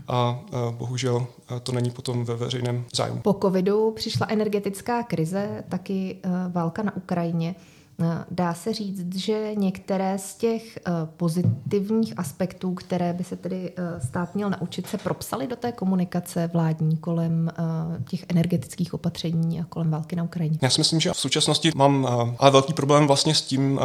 a 0.07 0.39
bohužel 0.71 1.27
to 1.63 1.71
není 1.71 1.91
potom 1.91 2.25
ve 2.25 2.35
veřejném 2.35 2.85
zájmu. 2.95 3.21
Po 3.21 3.33
covidu 3.33 3.91
přišla 3.91 4.27
energetická 4.29 5.03
krize, 5.03 5.63
taky 5.69 6.17
válka 6.51 6.83
na 6.83 6.95
Ukrajině. 6.95 7.55
Eh, 8.03 8.25
dá 8.31 8.53
se 8.53 8.73
říct, 8.73 9.15
že 9.15 9.55
některé 9.55 10.17
z 10.17 10.35
těch 10.35 10.77
eh, 10.77 10.91
pozitivních 11.17 12.19
aspektů, 12.19 12.73
které 12.73 13.13
by 13.13 13.23
se 13.23 13.35
tedy 13.35 13.73
eh, 13.77 14.01
stát 14.07 14.35
měl 14.35 14.49
naučit, 14.49 14.87
se 14.87 14.97
propsaly 14.97 15.47
do 15.47 15.55
té 15.55 15.71
komunikace 15.71 16.49
vládní 16.53 16.97
kolem 16.97 17.51
těch 18.09 18.25
energetických 18.29 18.93
opatření 18.93 19.59
a 19.59 19.63
kolem 19.63 19.91
války 19.91 20.15
na 20.15 20.23
Ukrajině? 20.23 20.57
Já 20.61 20.69
si 20.69 20.81
myslím, 20.81 20.99
že 20.99 21.13
v 21.13 21.17
současnosti 21.17 21.71
mám 21.75 22.07
ale 22.39 22.51
velký 22.51 22.73
problém 22.73 23.07
vlastně 23.07 23.35
s 23.35 23.41
tím, 23.41 23.79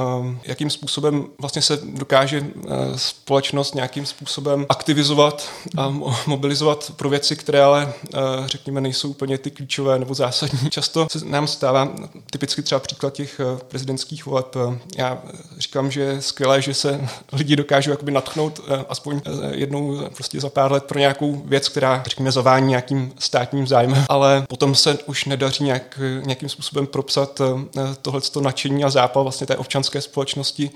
jakým 0.45 0.71
způsobem 0.71 1.27
vlastně 1.41 1.63
se 1.63 1.79
dokáže 1.95 2.47
společnost 2.97 3.75
nějakým 3.75 4.07
způsobem 4.07 4.67
aktivizovat 4.69 5.49
a 5.77 5.95
mobilizovat 6.27 6.93
pro 6.97 7.09
věci, 7.09 7.37
které 7.37 7.63
ale 7.63 7.93
řekněme 8.47 8.81
nejsou 8.81 9.11
úplně 9.11 9.39
ty 9.39 9.51
klíčové 9.51 9.99
nebo 9.99 10.15
zásadní. 10.15 10.71
Často 10.71 11.07
se 11.11 11.25
nám 11.25 11.47
stává 11.47 11.95
typicky 12.31 12.63
třeba 12.63 12.81
příklad 12.81 13.13
těch 13.13 13.41
prezidentských 13.69 14.06
prezidentských 14.07 14.27
voleb. 14.27 14.57
Já 14.97 15.23
říkám, 15.59 15.91
že 15.91 16.01
je 16.01 16.23
skvělé, 16.23 16.63
že 16.63 16.75
se 16.75 17.09
lidi 17.33 17.57
dokážou 17.57 17.91
jakoby 17.91 18.13
natchnout 18.13 18.61
eh, 18.69 18.85
aspoň 18.89 19.21
eh, 19.25 19.31
jednou 19.57 20.09
prostě 20.15 20.41
za 20.41 20.51
pár 20.51 20.73
let 20.73 20.85
pro 20.85 20.99
nějakou 20.99 21.43
věc, 21.45 21.69
která, 21.69 22.03
řekněme, 22.07 22.33
zavání 22.33 22.69
nějakým 22.69 23.13
státním 23.19 23.67
zájmem, 23.67 24.05
ale 24.09 24.47
potom 24.49 24.75
se 24.75 24.99
už 25.07 25.25
nedaří 25.25 25.65
nějak, 25.65 26.01
nějakým 26.25 26.49
způsobem 26.49 26.87
propsat 26.87 27.41
eh, 27.41 27.81
tohleto 28.03 28.41
nadšení 28.41 28.85
a 28.85 28.91
zápal 28.91 29.23
vlastně 29.23 29.47
té 29.47 29.57
občanské 29.57 30.01
společnosti 30.01 30.71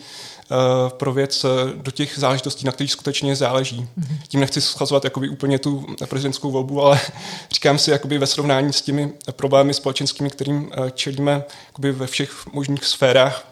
pro 0.88 1.12
věc 1.12 1.46
do 1.74 1.90
těch 1.90 2.18
záležitostí, 2.18 2.66
na 2.66 2.72
kterých 2.72 2.92
skutečně 2.92 3.36
záleží. 3.36 3.88
Tím 4.28 4.40
nechci 4.40 4.60
schazovat 4.60 5.04
jakoby 5.04 5.28
úplně 5.28 5.58
tu 5.58 5.86
prezidentskou 6.08 6.50
volbu, 6.50 6.82
ale 6.82 7.00
říkám 7.52 7.78
si 7.78 7.90
jakoby 7.90 8.18
ve 8.18 8.26
srovnání 8.26 8.72
s 8.72 8.82
těmi 8.82 9.12
problémy 9.32 9.74
společenskými, 9.74 10.30
kterým 10.30 10.70
čelíme 10.94 11.44
jakoby 11.66 11.92
ve 11.92 12.06
všech 12.06 12.46
možných 12.52 12.84
sférách, 12.84 13.46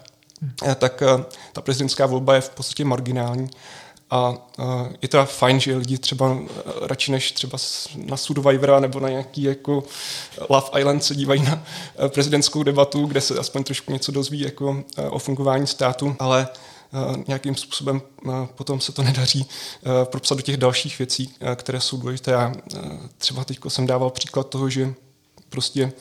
tak 0.75 1.03
ta 1.53 1.61
prezidentská 1.61 2.05
volba 2.05 2.35
je 2.35 2.41
v 2.41 2.49
podstatě 2.49 2.85
marginální. 2.85 3.49
A 4.11 4.33
je 5.01 5.07
teda 5.07 5.25
fajn, 5.25 5.59
že 5.59 5.75
lidi 5.75 5.97
třeba 5.97 6.37
radši 6.81 7.11
než 7.11 7.31
třeba 7.31 7.57
na 7.95 8.17
Survivora 8.17 8.79
nebo 8.79 8.99
na 8.99 9.09
nějaký 9.09 9.43
jako 9.43 9.83
Love 10.49 10.79
Island 10.79 11.03
se 11.03 11.15
dívají 11.15 11.43
na 11.43 11.63
prezidentskou 12.07 12.63
debatu, 12.63 13.05
kde 13.05 13.21
se 13.21 13.39
aspoň 13.39 13.63
trošku 13.63 13.93
něco 13.93 14.11
dozví 14.11 14.39
jako 14.39 14.83
o 15.09 15.19
fungování 15.19 15.67
státu, 15.67 16.15
ale 16.19 16.47
Eh, 16.47 16.78
nějakým 17.27 17.55
způsobem 17.55 18.01
eh, 18.27 18.29
potom 18.55 18.79
se 18.81 18.91
to 18.91 19.03
nedaří 19.03 19.45
eh, 19.45 20.05
propsat 20.05 20.35
do 20.35 20.41
těch 20.41 20.57
dalších 20.57 20.99
věcí, 20.99 21.35
které 21.55 21.81
jsou 21.81 21.97
důležité. 21.97 22.31
Já 22.31 22.53
třeba 23.17 23.43
teď 23.43 23.59
jsem 23.67 23.87
dával 23.87 24.09
příklad 24.09 24.49
toho, 24.49 24.69
že 24.69 24.93
prostě 25.49 25.91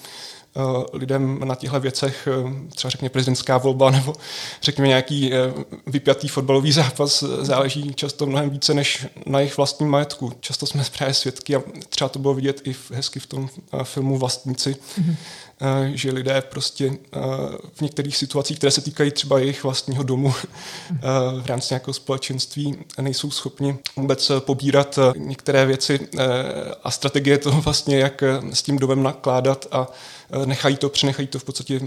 lidem 0.93 1.41
na 1.45 1.55
těchto 1.55 1.81
věcech, 1.81 2.29
třeba 2.75 2.91
řekněme 2.91 3.11
prezidentská 3.11 3.59
volba 3.59 3.91
nebo 3.91 4.15
řekněme 4.63 4.89
nějaký 4.89 5.33
vypjatý 5.87 6.29
fotbalový 6.29 6.73
zápas, 6.73 7.25
záleží 7.41 7.95
často 7.95 8.27
mnohem 8.27 8.51
více 8.51 8.75
než 8.75 9.07
na 9.27 9.39
jejich 9.39 9.57
vlastním 9.57 9.89
majetku. 9.89 10.33
Často 10.41 10.67
jsme 10.67 10.85
právě 10.99 11.15
svědky 11.15 11.57
a 11.57 11.63
třeba 11.89 12.09
to 12.09 12.19
bylo 12.19 12.35
vidět 12.35 12.61
i 12.65 12.75
hezky 12.93 13.21
v 13.21 13.27
tom 13.27 13.49
filmu 13.85 14.19
Vlastníci, 14.19 14.77
mm-hmm 15.01 15.17
Eh, 15.61 15.91
že 15.95 16.13
lidé 16.13 16.41
prostě 16.41 16.87
eh, 16.87 17.19
v 17.75 17.81
některých 17.81 18.17
situacích, 18.17 18.59
které 18.59 18.71
se 18.71 18.81
týkají 18.81 19.11
třeba 19.11 19.39
jejich 19.39 19.65
vlastního 19.65 20.03
domu 20.03 20.35
eh, 20.91 20.99
v 21.43 21.47
rámci 21.47 21.75
nějakého 21.75 21.95
společenství, 21.95 22.79
nejsou 23.01 23.31
schopni 23.31 23.79
vůbec 23.97 24.33
pobírat 24.39 24.99
některé 25.17 25.67
věci 25.67 26.09
a 26.85 26.91
strategie 26.91 27.39
toho 27.39 27.61
vlastně, 27.61 27.99
jak 27.99 28.23
s 28.53 28.63
tím 28.63 28.79
domem 28.79 29.03
nakládat 29.03 29.67
a 29.73 29.87
nechají 30.45 30.77
to, 30.77 30.89
přenechají 30.89 31.29
to 31.29 31.39
v 31.39 31.45
podstatě 31.45 31.81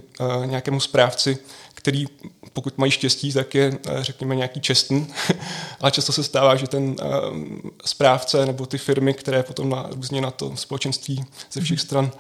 nějakému 0.46 0.80
správci, 0.80 1.38
který 1.74 2.06
pokud 2.54 2.78
mají 2.78 2.92
štěstí, 2.92 3.34
tak 3.34 3.56
je, 3.56 3.78
řekněme, 4.02 4.36
nějaký 4.36 4.62
čestný. 4.62 5.08
Ale 5.80 5.92
často 5.92 6.14
se 6.14 6.24
stává, 6.24 6.56
že 6.56 6.68
ten 6.68 6.96
správce 7.86 8.46
nebo 8.46 8.66
ty 8.66 8.78
firmy, 8.78 9.14
které 9.14 9.44
potom 9.44 9.70
na, 9.70 9.90
různě 9.90 10.22
na 10.22 10.32
to 10.32 10.58
společenství 10.58 11.26
ze 11.52 11.62
všech 11.62 11.80
stran 11.80 12.12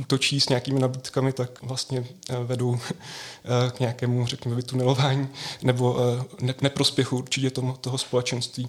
útočí 0.00 0.40
s 0.40 0.48
nějakými 0.48 0.80
nabídkami, 0.80 1.32
tak 1.32 1.62
vlastně 1.62 2.04
eh, 2.30 2.36
vedou 2.44 2.78
eh, 2.88 3.70
k 3.70 3.80
nějakému, 3.80 4.26
řekněme, 4.26 4.56
vytunelování 4.56 5.28
nebo 5.62 5.96
eh, 6.42 6.54
neprospěchu 6.60 7.16
určitě 7.16 7.50
tomu, 7.50 7.72
toho 7.80 7.98
společenství. 7.98 8.68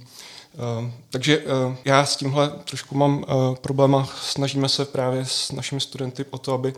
Takže 1.10 1.44
já 1.86 2.06
s 2.06 2.16
tímhle 2.16 2.50
trošku 2.50 2.98
mám 2.98 3.26
problém 3.62 3.96
a 3.96 4.10
snažíme 4.22 4.70
se 4.70 4.86
právě 4.86 5.26
s 5.26 5.52
našimi 5.52 5.82
studenty 5.82 6.26
o 6.30 6.38
to, 6.38 6.54
aby 6.54 6.74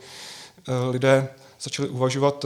lidé 0.92 1.30
začali 1.64 1.90
uvažovat 1.90 2.46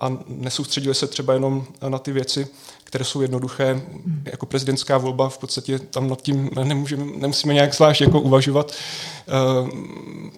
a 0.00 0.18
nesoustředili 0.26 0.94
se 0.94 1.06
třeba 1.06 1.32
jenom 1.32 1.64
na 1.88 1.98
ty 1.98 2.12
věci, 2.12 2.46
které 2.84 3.04
jsou 3.04 3.20
jednoduché, 3.20 3.82
jako 4.24 4.46
prezidentská 4.46 4.98
volba, 4.98 5.28
v 5.28 5.38
podstatě 5.38 5.78
tam 5.78 6.08
nad 6.08 6.22
tím 6.22 6.50
nemůžeme, 6.64 7.04
nemusíme 7.16 7.54
nějak 7.54 7.74
zvlášť 7.74 8.00
jako 8.00 8.20
uvažovat. 8.20 8.72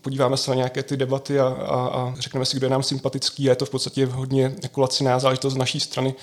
Podíváme 0.02 0.36
se 0.36 0.50
na 0.50 0.54
nějaké 0.54 0.82
ty 0.82 0.96
debaty 0.96 1.40
a, 1.40 1.46
a, 1.46 1.86
a 1.86 2.14
řekneme 2.18 2.44
si, 2.46 2.56
kdo 2.56 2.66
je 2.66 2.70
nám 2.70 2.82
sympatický. 2.82 3.42
Je 3.42 3.56
to 3.56 3.66
v 3.66 3.70
podstatě 3.70 4.06
hodně 4.06 4.54
jako 4.62 4.80
laciná 4.80 5.18
záležitost 5.18 5.52
z 5.52 5.56
naší 5.56 5.80
strany. 5.80 6.14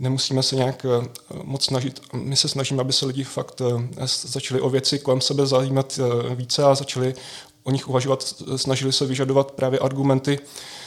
Nemusíme 0.00 0.42
se 0.42 0.56
nějak 0.56 0.86
moc 1.42 1.64
snažit. 1.64 2.00
My 2.12 2.36
se 2.36 2.48
snažíme, 2.48 2.80
aby 2.80 2.92
se 2.92 3.06
lidi 3.06 3.24
fakt 3.24 3.62
začali 4.04 4.60
o 4.60 4.70
věci 4.70 4.98
kolem 4.98 5.20
sebe 5.20 5.46
zajímat 5.46 6.00
více 6.34 6.64
a 6.64 6.74
začali 6.74 7.14
o 7.64 7.70
nich 7.70 7.88
uvažovat, 7.88 8.34
snažili 8.56 8.92
se 8.92 9.06
vyžadovat 9.06 9.52
právě 9.52 9.78
argumenty 9.78 10.38
eh, 10.42 10.77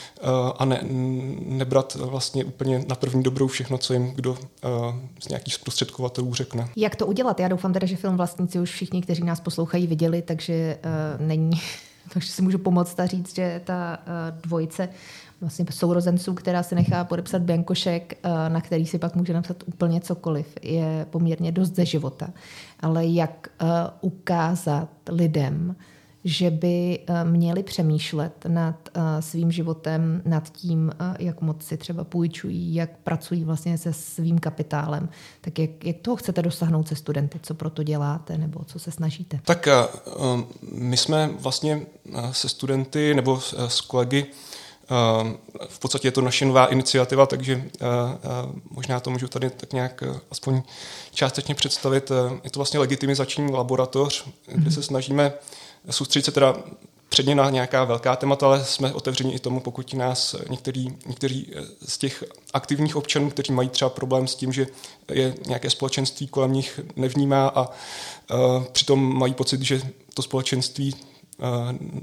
a 0.58 0.64
ne, 0.64 0.80
nebrat 1.46 1.94
vlastně 1.94 2.44
úplně 2.44 2.84
na 2.88 2.94
první 2.94 3.22
dobrou 3.22 3.46
všechno, 3.46 3.78
co 3.78 3.92
jim 3.92 4.12
kdo 4.12 4.36
eh, 4.40 4.68
z 5.20 5.28
nějakých 5.28 5.54
zprostředkovatelů 5.54 6.34
řekne. 6.34 6.68
Jak 6.76 6.96
to 6.96 7.06
udělat? 7.06 7.40
Já 7.40 7.48
doufám 7.48 7.72
teda, 7.72 7.86
že 7.86 7.96
film 7.96 8.16
vlastníci 8.16 8.60
už 8.60 8.70
všichni, 8.70 9.02
kteří 9.02 9.24
nás 9.24 9.40
poslouchají, 9.40 9.86
viděli, 9.86 10.22
takže 10.22 10.78
uh, 10.84 11.26
není, 11.26 11.50
takže 12.12 12.32
si 12.32 12.42
můžu 12.42 12.58
pomoct 12.58 13.00
a 13.00 13.06
říct, 13.06 13.34
že 13.34 13.60
ta 13.64 13.98
dvojice 14.42 14.88
vlastně 15.40 15.64
sourozenců, 15.70 16.34
která 16.34 16.62
si 16.62 16.74
nechá 16.74 17.04
podepsat 17.04 17.42
Biankošek, 17.42 18.18
na 18.48 18.60
který 18.60 18.86
si 18.86 18.98
pak 18.98 19.16
může 19.16 19.32
napsat 19.32 19.56
úplně 19.66 20.00
cokoliv, 20.00 20.46
je 20.62 21.06
poměrně 21.10 21.52
dost 21.52 21.74
ze 21.74 21.86
života. 21.86 22.28
Ale 22.80 23.06
jak 23.06 23.48
ukázat 24.00 24.88
lidem, 25.08 25.76
že 26.24 26.50
by 26.50 26.98
eh, 27.06 27.24
měli 27.24 27.62
přemýšlet 27.62 28.32
nad 28.48 28.76
eh, 28.94 29.22
svým 29.22 29.52
životem, 29.52 30.22
nad 30.24 30.48
tím, 30.52 30.92
eh, 31.00 31.16
jak 31.18 31.40
moc 31.40 31.62
si 31.64 31.76
třeba 31.76 32.04
půjčují, 32.04 32.74
jak 32.74 32.90
pracují 33.04 33.44
vlastně 33.44 33.78
se 33.78 33.92
svým 33.92 34.38
kapitálem. 34.38 35.08
Tak 35.40 35.58
jak, 35.58 35.84
jak 35.84 35.96
toho 36.02 36.16
chcete 36.16 36.42
dosáhnout 36.42 36.88
se 36.88 36.96
studenty? 36.96 37.40
Co 37.42 37.54
pro 37.54 37.70
to 37.70 37.82
děláte 37.82 38.38
nebo 38.38 38.64
co 38.64 38.78
se 38.78 38.90
snažíte? 38.90 39.40
Tak 39.44 39.68
my 40.72 40.96
jsme 40.96 41.30
vlastně 41.40 41.86
se 42.32 42.48
studenty 42.48 43.14
nebo 43.14 43.40
s 43.68 43.80
kolegy 43.80 44.26
v 45.68 45.78
podstatě 45.78 46.08
je 46.08 46.12
to 46.12 46.20
naše 46.20 46.44
nová 46.44 46.66
iniciativa, 46.66 47.26
takže 47.26 47.64
možná 48.70 49.00
to 49.00 49.10
můžu 49.10 49.28
tady 49.28 49.50
tak 49.50 49.72
nějak 49.72 50.04
aspoň 50.30 50.62
částečně 51.10 51.54
představit. 51.54 52.12
Je 52.44 52.50
to 52.50 52.58
vlastně 52.58 52.80
legitimizační 52.80 53.52
laboratoř, 53.52 54.24
kde 54.46 54.70
se 54.70 54.82
snažíme 54.82 55.32
soustředit 55.90 56.24
se 56.24 56.32
teda 56.32 56.56
předně 57.12 57.34
na 57.34 57.50
nějaká 57.50 57.84
velká 57.84 58.16
témata, 58.16 58.46
ale 58.46 58.64
jsme 58.64 58.92
otevřeni 58.92 59.34
i 59.34 59.38
tomu, 59.38 59.60
pokud 59.60 59.94
nás 59.94 60.36
některý, 60.50 60.88
někteří 61.06 61.52
z 61.88 61.98
těch 61.98 62.24
aktivních 62.52 62.96
občanů, 62.96 63.30
kteří 63.30 63.52
mají 63.52 63.68
třeba 63.68 63.88
problém 63.88 64.26
s 64.28 64.34
tím, 64.34 64.52
že 64.52 64.66
je 65.10 65.34
nějaké 65.46 65.70
společenství 65.70 66.26
kolem 66.26 66.52
nich 66.52 66.80
nevnímá 66.96 67.48
a 67.48 67.68
uh, 67.68 68.64
přitom 68.72 69.18
mají 69.18 69.34
pocit, 69.34 69.62
že 69.62 69.82
to 70.14 70.22
společenství 70.22 70.94
uh, 70.94 71.48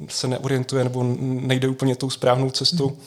se 0.09 0.27
neorientuje 0.27 0.83
nebo 0.83 1.03
nejde 1.19 1.67
úplně 1.67 1.95
tou 1.95 2.09
správnou 2.09 2.49
cestou, 2.49 2.89
mm. 2.89 2.97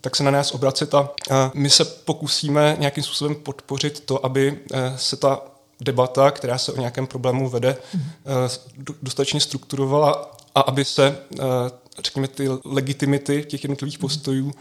tak 0.00 0.16
se 0.16 0.22
na 0.22 0.30
nás 0.30 0.52
obracet 0.52 0.94
a 0.94 1.00
uh, 1.00 1.36
my 1.54 1.70
se 1.70 1.84
pokusíme 1.84 2.76
nějakým 2.78 3.04
způsobem 3.04 3.34
podpořit 3.34 4.00
to, 4.00 4.26
aby 4.26 4.52
uh, 4.52 4.78
se 4.96 5.16
ta 5.16 5.51
debata, 5.82 6.30
která 6.30 6.58
se 6.58 6.72
o 6.72 6.76
nějakém 6.80 7.06
problému 7.06 7.48
vede, 7.48 7.76
mm-hmm. 7.94 8.50
dostatečně 9.02 9.40
strukturovala 9.40 10.30
a 10.54 10.60
aby 10.60 10.84
se, 10.84 11.18
eh, 11.40 11.42
řekněme, 12.04 12.28
ty 12.28 12.48
legitimity 12.64 13.44
těch 13.44 13.64
jednotlivých 13.64 13.98
postojů 13.98 14.52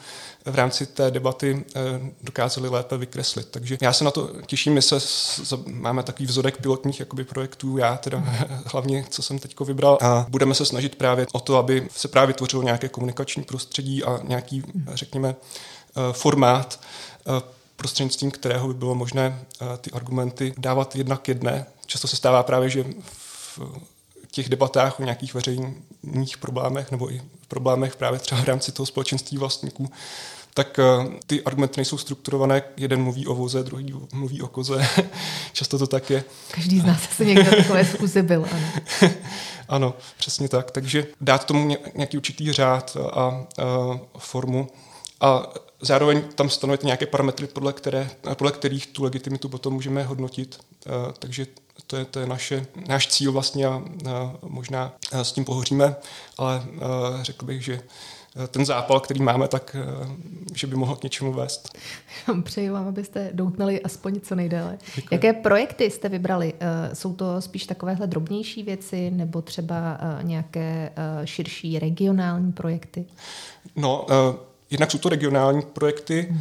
v 0.46 0.56
rámci 0.56 0.86
té 0.86 1.12
debaty 1.12 1.66
eh, 1.76 1.80
dokázaly 2.24 2.70
lépe 2.70 2.98
vykreslit. 2.98 3.48
Takže 3.52 3.78
já 3.82 3.94
se 3.94 4.04
na 4.04 4.12
to 4.12 4.30
těším, 4.46 4.74
my 4.74 4.82
se 4.82 4.98
máme 5.66 6.04
takový 6.04 6.26
vzorek 6.26 6.58
pilotních 6.62 7.00
jakoby, 7.00 7.24
projektů, 7.24 7.78
já 7.78 7.98
teda 7.98 8.24
hlavně, 8.66 9.06
co 9.10 9.22
jsem 9.22 9.40
teď 9.40 9.60
vybral 9.60 9.98
a 10.02 10.26
budeme 10.30 10.56
se 10.56 10.66
snažit 10.66 10.96
právě 10.96 11.28
o 11.32 11.40
to, 11.40 11.58
aby 11.58 11.88
se 11.96 12.08
právě 12.08 12.34
tvořilo 12.34 12.64
nějaké 12.64 12.90
komunikační 12.90 13.44
prostředí 13.44 14.04
a 14.04 14.20
nějaký, 14.24 14.64
řekněme, 14.94 15.36
formát, 16.12 16.80
prostřednictvím 17.82 18.32
kterého 18.32 18.68
by 18.68 18.74
bylo 18.74 18.96
možné 18.96 19.40
eh, 19.62 19.78
ty 19.78 19.92
argumenty 19.92 20.54
dávat 20.58 20.96
jednak 20.96 21.28
jedné. 21.28 21.66
Často 21.86 22.08
se 22.08 22.16
stává 22.16 22.44
právě, 22.44 22.70
že 22.70 22.86
v 23.14 23.60
těch 24.32 24.50
debatách 24.50 25.00
o 25.00 25.04
nějakých 25.04 25.34
veřejných 25.34 26.38
problémech 26.40 26.92
nebo 26.92 27.12
i 27.12 27.22
problémech 27.48 27.96
právě 27.96 28.20
třeba 28.20 28.42
v 28.42 28.46
rámci 28.46 28.72
toho 28.72 28.86
společenství 28.86 29.38
vlastníků, 29.38 29.92
tak 30.54 30.80
eh, 30.80 30.84
ty 31.28 31.44
argumenty 31.44 31.74
nejsou 31.78 31.98
strukturované, 31.98 32.64
jeden 32.78 33.04
mluví 33.04 33.28
o 33.28 33.36
voze, 33.36 33.64
druhý 33.64 33.94
mluví 34.14 34.42
o 34.42 34.48
koze, 34.48 34.88
často 35.54 35.80
to 35.80 35.88
tak 35.88 36.10
je. 36.10 36.24
Každý 36.52 36.80
z 36.80 36.86
nás 36.86 37.08
asi 37.12 37.26
někdo 37.26 37.56
takové 37.56 37.86
zkusy 37.86 38.22
byl, 38.22 38.46
ano. 38.52 38.68
ano, 39.70 39.94
přesně 40.18 40.50
tak. 40.50 40.72
Takže 40.72 41.08
dát 41.22 41.46
tomu 41.46 41.78
nějaký 41.96 42.18
určitý 42.18 42.52
řád 42.52 42.98
a, 43.14 43.22
a 43.22 43.40
formu 44.18 44.70
a 45.22 45.54
zároveň 45.82 46.22
tam 46.36 46.50
stanovit 46.50 46.84
nějaké 46.84 47.06
parametry, 47.06 47.48
podle, 47.48 47.74
které, 47.74 48.10
podle 48.38 48.52
kterých 48.52 48.88
tu 48.88 49.04
legitimitu 49.04 49.50
potom 49.50 49.74
můžeme 49.74 50.04
hodnotit. 50.04 50.60
Eh, 50.88 50.92
takže 51.20 51.46
to 51.88 51.96
je, 51.96 52.06
to 52.06 52.20
je 52.20 52.26
naše, 52.26 52.66
náš 52.88 53.08
cíl 53.08 53.32
vlastně 53.32 53.66
a, 53.66 53.84
možná 54.44 54.94
eh, 55.12 55.24
s 55.26 55.32
tím 55.32 55.46
pohoříme, 55.46 55.96
ale 56.38 56.64
eh, 56.66 56.80
řekl 57.24 57.46
bych, 57.46 57.64
že 57.64 57.82
ten 58.48 58.66
zápal, 58.66 59.00
který 59.00 59.22
máme, 59.22 59.48
tak 59.48 59.76
že 60.56 60.68
by 60.68 60.76
mohl 60.76 60.96
k 60.96 61.04
něčemu 61.04 61.34
vést. 61.34 61.78
Přeji 62.44 62.70
vám, 62.70 62.88
abyste 62.88 63.30
doutnali 63.34 63.82
aspoň 63.82 64.20
co 64.22 64.36
nejdéle. 64.36 64.78
Děkuji. 64.96 65.08
Jaké 65.12 65.34
projekty 65.34 65.92
jste 65.92 66.10
vybrali? 66.10 66.54
Jsou 66.94 67.14
to 67.14 67.42
spíš 67.42 67.66
takovéhle 67.66 68.08
drobnější 68.08 68.64
věci 68.64 69.12
nebo 69.12 69.42
třeba 69.42 69.98
nějaké 70.22 70.92
širší 71.26 71.80
regionální 71.80 72.52
projekty? 72.52 73.06
No, 73.76 74.06
Jednak 74.72 74.92
jsou 74.92 74.98
to 74.98 75.10
regionální 75.10 75.62
projekty, 75.62 76.28
mm. 76.30 76.40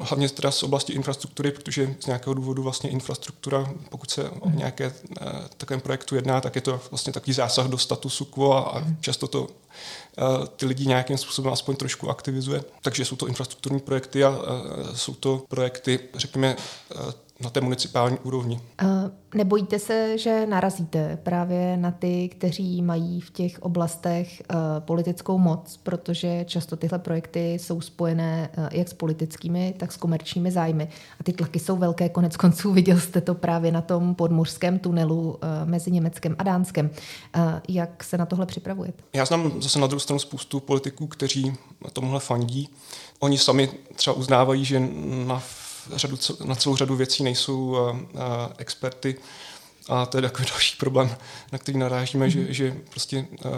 hlavně 0.00 0.28
teda 0.28 0.50
z 0.50 0.62
oblasti 0.62 0.92
infrastruktury, 0.92 1.50
protože 1.50 1.94
z 2.00 2.06
nějakého 2.06 2.34
důvodu 2.34 2.62
vlastně 2.62 2.90
infrastruktura, 2.90 3.72
pokud 3.88 4.10
se 4.10 4.30
o 4.30 4.48
mhm. 4.48 4.58
nějaké 4.58 4.86
uh, 4.86 5.26
takovém 5.56 5.80
projektu 5.80 6.14
jedná, 6.14 6.40
tak 6.40 6.54
je 6.54 6.60
to 6.60 6.80
vlastně 6.90 7.12
takový 7.12 7.32
zásah 7.32 7.66
do 7.66 7.78
statusu 7.78 8.24
quo 8.24 8.52
a, 8.52 8.60
a 8.60 8.78
mhm. 8.78 8.96
často 9.00 9.28
to 9.28 9.42
uh, 9.42 9.48
ty 10.56 10.66
lidi 10.66 10.86
nějakým 10.86 11.18
způsobem 11.18 11.52
aspoň 11.52 11.76
trošku 11.76 12.10
aktivizuje. 12.10 12.64
Takže 12.82 13.04
jsou 13.04 13.16
to 13.16 13.26
infrastrukturní 13.26 13.80
projekty 13.80 14.24
a 14.24 14.38
jsou 14.94 15.14
to 15.14 15.42
projekty, 15.48 16.00
řekněme, 16.14 16.56
na 17.42 17.50
té 17.50 17.60
municipální 17.60 18.18
úrovni. 18.18 18.60
Nebojíte 19.34 19.78
se, 19.78 20.18
že 20.18 20.46
narazíte 20.46 21.18
právě 21.22 21.76
na 21.76 21.90
ty, 21.90 22.28
kteří 22.28 22.82
mají 22.82 23.20
v 23.20 23.30
těch 23.30 23.62
oblastech 23.62 24.42
uh, 24.50 24.56
politickou 24.78 25.38
moc, 25.38 25.80
protože 25.82 26.44
často 26.48 26.76
tyhle 26.76 26.98
projekty 26.98 27.52
jsou 27.54 27.80
spojené 27.80 28.50
uh, 28.58 28.68
jak 28.72 28.88
s 28.88 28.92
politickými, 28.92 29.74
tak 29.78 29.92
s 29.92 29.96
komerčními 29.96 30.50
zájmy. 30.50 30.88
A 31.20 31.24
ty 31.24 31.32
tlaky 31.32 31.58
jsou 31.58 31.76
velké, 31.76 32.08
konec 32.08 32.36
konců 32.36 32.72
viděl 32.72 33.00
jste 33.00 33.20
to 33.20 33.34
právě 33.34 33.72
na 33.72 33.80
tom 33.80 34.14
podmořském 34.14 34.78
tunelu 34.78 35.30
uh, 35.30 35.38
mezi 35.64 35.90
Německem 35.90 36.36
a 36.38 36.42
Dánskem. 36.42 36.90
Jak 37.68 38.04
se 38.04 38.18
na 38.18 38.26
tohle 38.26 38.46
připravujete? 38.46 39.02
Já 39.12 39.24
znám 39.24 39.62
zase 39.62 39.78
na 39.78 39.86
druhou 39.86 40.00
stranu 40.00 40.18
spoustu 40.18 40.60
politiků, 40.60 41.06
kteří 41.06 41.46
na 41.84 41.90
tomuhle 41.92 42.20
fandí. 42.20 42.68
Oni 43.20 43.38
sami 43.38 43.68
třeba 43.94 44.16
uznávají, 44.16 44.64
že 44.64 44.80
na 45.26 45.42
řadu, 45.94 46.16
na 46.44 46.54
celou 46.54 46.76
řadu 46.76 46.96
věcí 46.96 47.24
nejsou 47.24 47.60
uh, 47.60 47.76
uh, 47.76 47.98
experty. 48.58 49.16
A 49.88 50.06
to 50.06 50.18
je 50.18 50.22
takový 50.22 50.48
další 50.50 50.76
problém, 50.76 51.16
na 51.52 51.58
který 51.58 51.78
narážíme, 51.78 52.26
mm-hmm. 52.26 52.30
že, 52.30 52.40
mhm. 52.40 52.52
že 52.52 52.76
prostě 52.90 53.26
uh, 53.44 53.52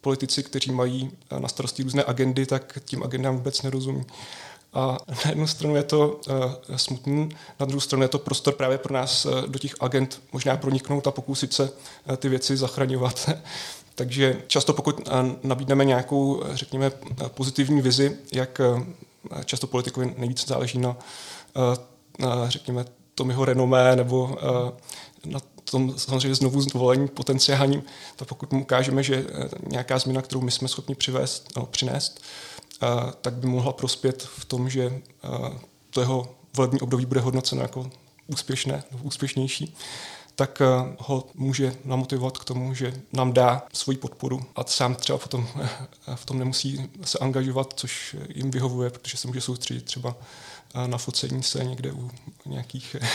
politici, 0.00 0.42
kteří 0.42 0.72
mají 0.72 1.10
uh, 1.32 1.40
na 1.40 1.48
starosti 1.48 1.82
různé 1.82 2.04
agendy, 2.06 2.46
tak 2.46 2.78
tím 2.84 3.02
agendám 3.02 3.36
vůbec 3.36 3.62
nerozumí. 3.62 4.04
A 4.74 4.98
na 5.08 5.30
jednu 5.30 5.46
stranu 5.46 5.76
je 5.76 5.82
to 5.82 6.20
uh, 6.68 6.76
smutný, 6.76 7.28
na 7.60 7.66
druhou 7.66 7.80
stranu 7.80 8.02
je 8.02 8.08
to 8.08 8.18
prostor 8.18 8.54
právě 8.54 8.78
pro 8.78 8.94
nás 8.94 9.26
uh, 9.26 9.42
do 9.42 9.58
těch 9.58 9.74
agent 9.80 10.22
možná 10.32 10.56
proniknout 10.56 11.06
a 11.06 11.10
pokusit 11.10 11.52
se 11.52 11.62
uh, 11.70 12.16
ty 12.16 12.28
věci 12.28 12.56
zachraňovat. 12.56 13.30
Takže 13.94 14.42
často 14.46 14.72
pokud 14.72 15.08
nabídneme 15.42 15.84
nějakou, 15.84 16.42
řekněme, 16.52 16.90
pozitivní 17.28 17.82
vizi, 17.82 18.16
jak 18.32 18.60
často 19.44 19.66
politikovi 19.66 20.14
nejvíc 20.18 20.46
záleží 20.46 20.78
na 20.78 20.96
řekněme, 22.48 22.84
tom 23.14 23.30
jeho 23.30 23.44
renomé 23.44 23.96
nebo 23.96 24.38
na 25.24 25.40
tom 25.64 25.98
samozřejmě 25.98 26.34
znovu 26.34 26.60
zvolení 26.60 27.08
potenciálním, 27.08 27.82
tak 28.16 28.28
pokud 28.28 28.52
mu 28.52 28.60
ukážeme, 28.60 29.02
že 29.02 29.26
nějaká 29.66 29.98
změna, 29.98 30.22
kterou 30.22 30.40
my 30.40 30.50
jsme 30.50 30.68
schopni 30.68 30.94
přivést, 30.94 31.56
no, 31.56 31.66
přinést, 31.66 32.20
tak 33.20 33.34
by 33.34 33.46
mohla 33.46 33.72
prospět 33.72 34.22
v 34.22 34.44
tom, 34.44 34.70
že 34.70 35.00
to 35.90 36.00
jeho 36.00 36.34
volební 36.56 36.80
období 36.80 37.06
bude 37.06 37.20
hodnoceno 37.20 37.62
jako 37.62 37.90
úspěšné 38.26 38.84
nebo 38.92 39.04
úspěšnější, 39.04 39.76
tak 40.34 40.62
ho 40.98 41.24
může 41.34 41.76
namotivovat 41.84 42.38
k 42.38 42.44
tomu, 42.44 42.74
že 42.74 42.94
nám 43.12 43.32
dá 43.32 43.62
svoji 43.72 43.98
podporu. 43.98 44.44
A 44.56 44.64
sám 44.64 44.94
třeba 44.94 45.18
potom 45.18 45.48
v 46.14 46.24
tom 46.24 46.38
nemusí 46.38 46.90
se 47.04 47.18
angažovat, 47.18 47.72
což 47.76 48.16
jim 48.34 48.50
vyhovuje, 48.50 48.90
protože 48.90 49.16
se 49.16 49.28
může 49.28 49.40
soustředit 49.40 49.84
třeba 49.84 50.16
na 50.86 50.98
focení 50.98 51.42
se 51.42 51.64
někde 51.64 51.92
u 51.92 52.10
nějakých... 52.46 52.96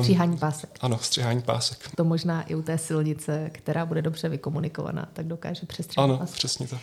stříhání 0.00 0.36
pásek. 0.36 0.70
Ano, 0.80 0.98
stříhání 0.98 1.42
pásek. 1.42 1.78
To 1.96 2.04
možná 2.04 2.42
i 2.42 2.54
u 2.54 2.62
té 2.62 2.78
silnice, 2.78 3.50
která 3.52 3.86
bude 3.86 4.02
dobře 4.02 4.28
vykomunikovaná, 4.28 5.08
tak 5.12 5.26
dokáže 5.26 5.66
přestříhat 5.66 6.04
Ano, 6.04 6.18
pásek. 6.18 6.36
přesně 6.36 6.66
tak. 6.68 6.80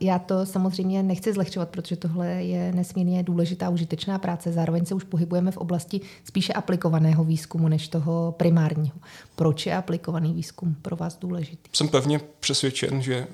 Já 0.00 0.18
to 0.18 0.46
samozřejmě 0.46 1.02
nechci 1.02 1.32
zlehčovat, 1.32 1.68
protože 1.68 1.96
tohle 1.96 2.26
je 2.28 2.72
nesmírně 2.72 3.22
důležitá, 3.22 3.68
užitečná 3.70 4.18
práce. 4.18 4.52
Zároveň 4.52 4.86
se 4.86 4.94
už 4.94 5.04
pohybujeme 5.04 5.50
v 5.50 5.56
oblasti 5.56 6.00
spíše 6.24 6.52
aplikovaného 6.52 7.24
výzkumu 7.24 7.68
než 7.68 7.88
toho 7.88 8.34
primárního. 8.36 8.96
Proč 9.36 9.66
je 9.66 9.76
aplikovaný 9.76 10.32
výzkum 10.32 10.76
pro 10.82 10.96
vás 10.96 11.18
důležitý? 11.18 11.70
Jsem 11.72 11.88
pevně 11.88 12.20
přesvědčen, 12.40 13.02
že 13.02 13.26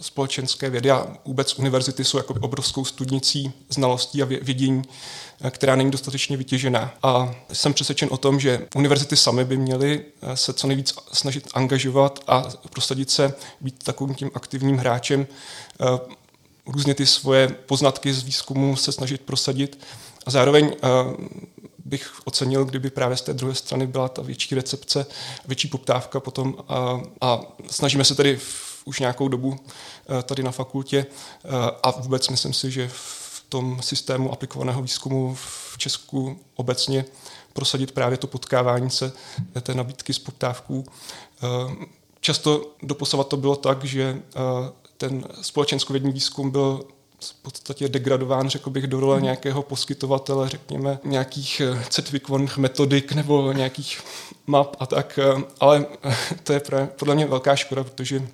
společenské 0.00 0.70
vědy 0.70 0.90
a 0.90 1.06
vůbec 1.24 1.58
univerzity 1.58 2.04
jsou 2.04 2.16
jako 2.16 2.34
obrovskou 2.40 2.84
studnicí 2.84 3.52
znalostí 3.68 4.22
a 4.22 4.24
vědění, 4.24 4.82
eh, 5.40 5.50
která 5.50 5.76
není 5.76 5.90
dostatečně 5.90 6.36
vytěžená. 6.36 6.94
A 7.02 7.34
jsem 7.52 7.74
přesvědčen 7.74 8.08
o 8.12 8.16
tom, 8.16 8.40
že 8.40 8.66
univerzity 8.74 9.16
samy 9.16 9.44
by 9.44 9.56
měly 9.56 10.04
eh, 10.22 10.36
se 10.36 10.52
co 10.52 10.66
nejvíc 10.66 10.94
snažit 11.12 11.48
angažovat 11.54 12.24
a 12.26 12.44
prosadit 12.70 13.10
se, 13.10 13.34
být 13.60 13.82
takovým 13.84 14.14
tím 14.14 14.30
aktivním 14.34 14.76
hráčem, 14.76 15.26
eh, 15.80 15.84
různě 16.66 16.94
ty 16.94 17.06
svoje 17.06 17.48
poznatky 17.48 18.12
z 18.12 18.22
výzkumu 18.22 18.76
se 18.76 18.92
snažit 18.92 19.20
prosadit. 19.20 19.84
A 20.26 20.30
zároveň 20.30 20.72
bych 21.84 22.12
ocenil, 22.24 22.64
kdyby 22.64 22.90
právě 22.90 23.16
z 23.16 23.22
té 23.22 23.34
druhé 23.34 23.54
strany 23.54 23.86
byla 23.86 24.08
ta 24.08 24.22
větší 24.22 24.54
recepce, 24.54 25.06
větší 25.46 25.68
poptávka 25.68 26.20
potom 26.20 26.56
a, 26.68 27.00
a 27.20 27.40
snažíme 27.70 28.04
se 28.04 28.14
tedy 28.14 28.38
už 28.88 29.00
nějakou 29.00 29.28
dobu 29.28 29.56
eh, 30.18 30.22
tady 30.22 30.42
na 30.42 30.50
fakultě 30.50 31.06
eh, 31.06 31.48
a 31.82 31.90
vůbec 31.90 32.28
myslím 32.28 32.52
si, 32.52 32.70
že 32.70 32.88
v 32.92 33.44
tom 33.48 33.82
systému 33.82 34.32
aplikovaného 34.32 34.82
výzkumu 34.82 35.34
v 35.34 35.74
Česku 35.78 36.38
obecně 36.56 37.04
prosadit 37.52 37.92
právě 37.92 38.18
to 38.18 38.26
potkávání 38.26 38.90
se 38.90 39.12
té 39.60 39.74
nabídky 39.74 40.12
z 40.14 40.18
poptávků. 40.18 40.84
Eh, 41.42 41.86
často 42.20 42.70
doposavat 42.82 43.28
to 43.28 43.36
bylo 43.36 43.56
tak, 43.56 43.84
že 43.84 44.22
ten 44.96 45.24
společenskovědní 45.42 46.12
výzkum 46.12 46.50
byl 46.50 46.84
v 47.20 47.34
podstatě 47.34 47.88
degradován, 47.88 48.48
řekl 48.48 48.70
bych, 48.70 48.86
do 48.86 49.00
role 49.00 49.16
mhm. 49.16 49.24
nějakého 49.24 49.62
poskytovatele, 49.62 50.48
řekněme, 50.48 50.98
nějakých 51.04 51.62
certifikovaných 51.88 52.56
metodik 52.56 53.12
nebo 53.12 53.52
nějakých 53.52 54.00
map 54.46 54.76
a 54.80 54.86
tak, 54.86 55.18
ale 55.60 55.86
to 56.42 56.52
je 56.52 56.60
podle 56.98 57.14
mě 57.14 57.26
velká 57.26 57.56
škoda, 57.56 57.84
protože 57.84 58.28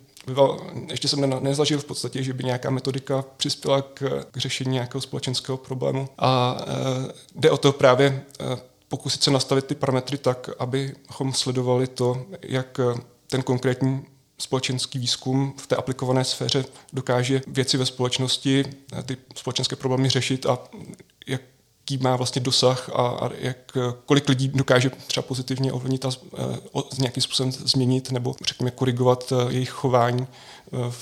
ještě 0.90 1.08
jsem 1.08 1.20
ne, 1.20 1.40
nezažil 1.40 1.78
v 1.78 1.84
podstatě, 1.84 2.22
že 2.22 2.32
by 2.32 2.44
nějaká 2.44 2.70
metodika 2.70 3.24
přispěla 3.36 3.82
k, 3.82 4.24
k 4.30 4.36
řešení 4.36 4.72
nějakého 4.72 5.00
společenského 5.00 5.58
problému. 5.58 6.08
A 6.18 6.58
e, 6.60 7.12
jde 7.34 7.50
o 7.50 7.56
to 7.56 7.72
právě 7.72 8.06
e, 8.06 8.58
pokusit 8.88 9.22
se 9.22 9.30
nastavit 9.30 9.64
ty 9.64 9.74
parametry 9.74 10.18
tak, 10.18 10.50
abychom 10.58 11.32
sledovali 11.32 11.86
to, 11.86 12.26
jak 12.42 12.80
ten 13.26 13.42
konkrétní 13.42 14.06
společenský 14.38 14.98
výzkum 14.98 15.54
v 15.56 15.66
té 15.66 15.76
aplikované 15.76 16.24
sféře 16.24 16.64
dokáže 16.92 17.42
věci 17.46 17.76
ve 17.76 17.86
společnosti, 17.86 18.64
ty 19.06 19.16
společenské 19.34 19.76
problémy 19.76 20.08
řešit 20.08 20.46
a 20.46 20.58
jaký 21.84 22.02
má 22.02 22.16
vlastně 22.16 22.42
dosah 22.42 22.90
a, 22.94 23.06
a 23.08 23.30
jak, 23.38 23.56
kolik 24.06 24.28
lidí 24.28 24.48
dokáže 24.48 24.90
třeba 24.90 25.22
pozitivně 25.22 25.72
ovlivnit 25.72 26.04
a 26.04 26.08
uh, 26.72 26.82
nějakým 26.98 27.22
způsobem 27.22 27.52
změnit 27.52 28.12
nebo 28.12 28.34
řekněme 28.46 28.70
korigovat 28.70 29.32
uh, 29.32 29.52
jejich 29.52 29.70
chování 29.70 30.26
uh, 30.70 30.92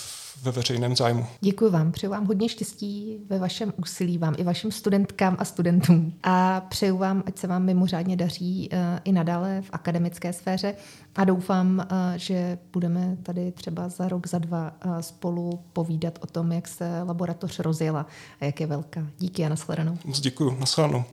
ve 0.43 0.51
veřejném 0.51 0.97
zájmu. 0.97 1.27
Děkuji 1.41 1.71
vám, 1.71 1.93
přeju 1.93 2.11
vám 2.11 2.27
hodně 2.27 2.49
štěstí 2.49 3.19
ve 3.29 3.39
vašem 3.39 3.73
úsilí, 3.77 4.19
vám 4.19 4.35
i 4.39 4.45
vašim 4.45 4.73
studentkám 4.73 5.37
a 5.39 5.45
studentům 5.45 6.13
a 6.23 6.61
přeju 6.61 6.99
vám, 6.99 7.23
ať 7.27 7.39
se 7.39 7.47
vám 7.47 7.65
mimořádně 7.65 8.17
daří 8.17 8.69
uh, 8.73 8.79
i 9.05 9.13
nadále 9.13 9.63
v 9.63 9.71
akademické 9.73 10.33
sféře 10.33 10.75
a 11.15 11.25
doufám, 11.25 11.79
uh, 11.79 11.97
že 12.17 12.59
budeme 12.73 13.17
tady 13.23 13.53
třeba 13.53 13.89
za 13.89 14.09
rok, 14.09 14.27
za 14.27 14.39
dva 14.39 14.73
uh, 14.85 14.99
spolu 14.99 15.61
povídat 15.73 16.19
o 16.23 16.27
tom, 16.27 16.53
jak 16.53 16.69
se 16.69 17.03
laboratoř 17.03 17.59
rozjela 17.59 18.07
a 18.41 18.45
jak 18.45 18.61
je 18.61 18.67
velká. 18.67 19.07
Díky 19.19 19.45
a 19.45 19.49
nashledanou. 19.49 19.99
Moc 20.05 20.21
děkuji, 20.21 20.57
nashledanou. 20.61 21.05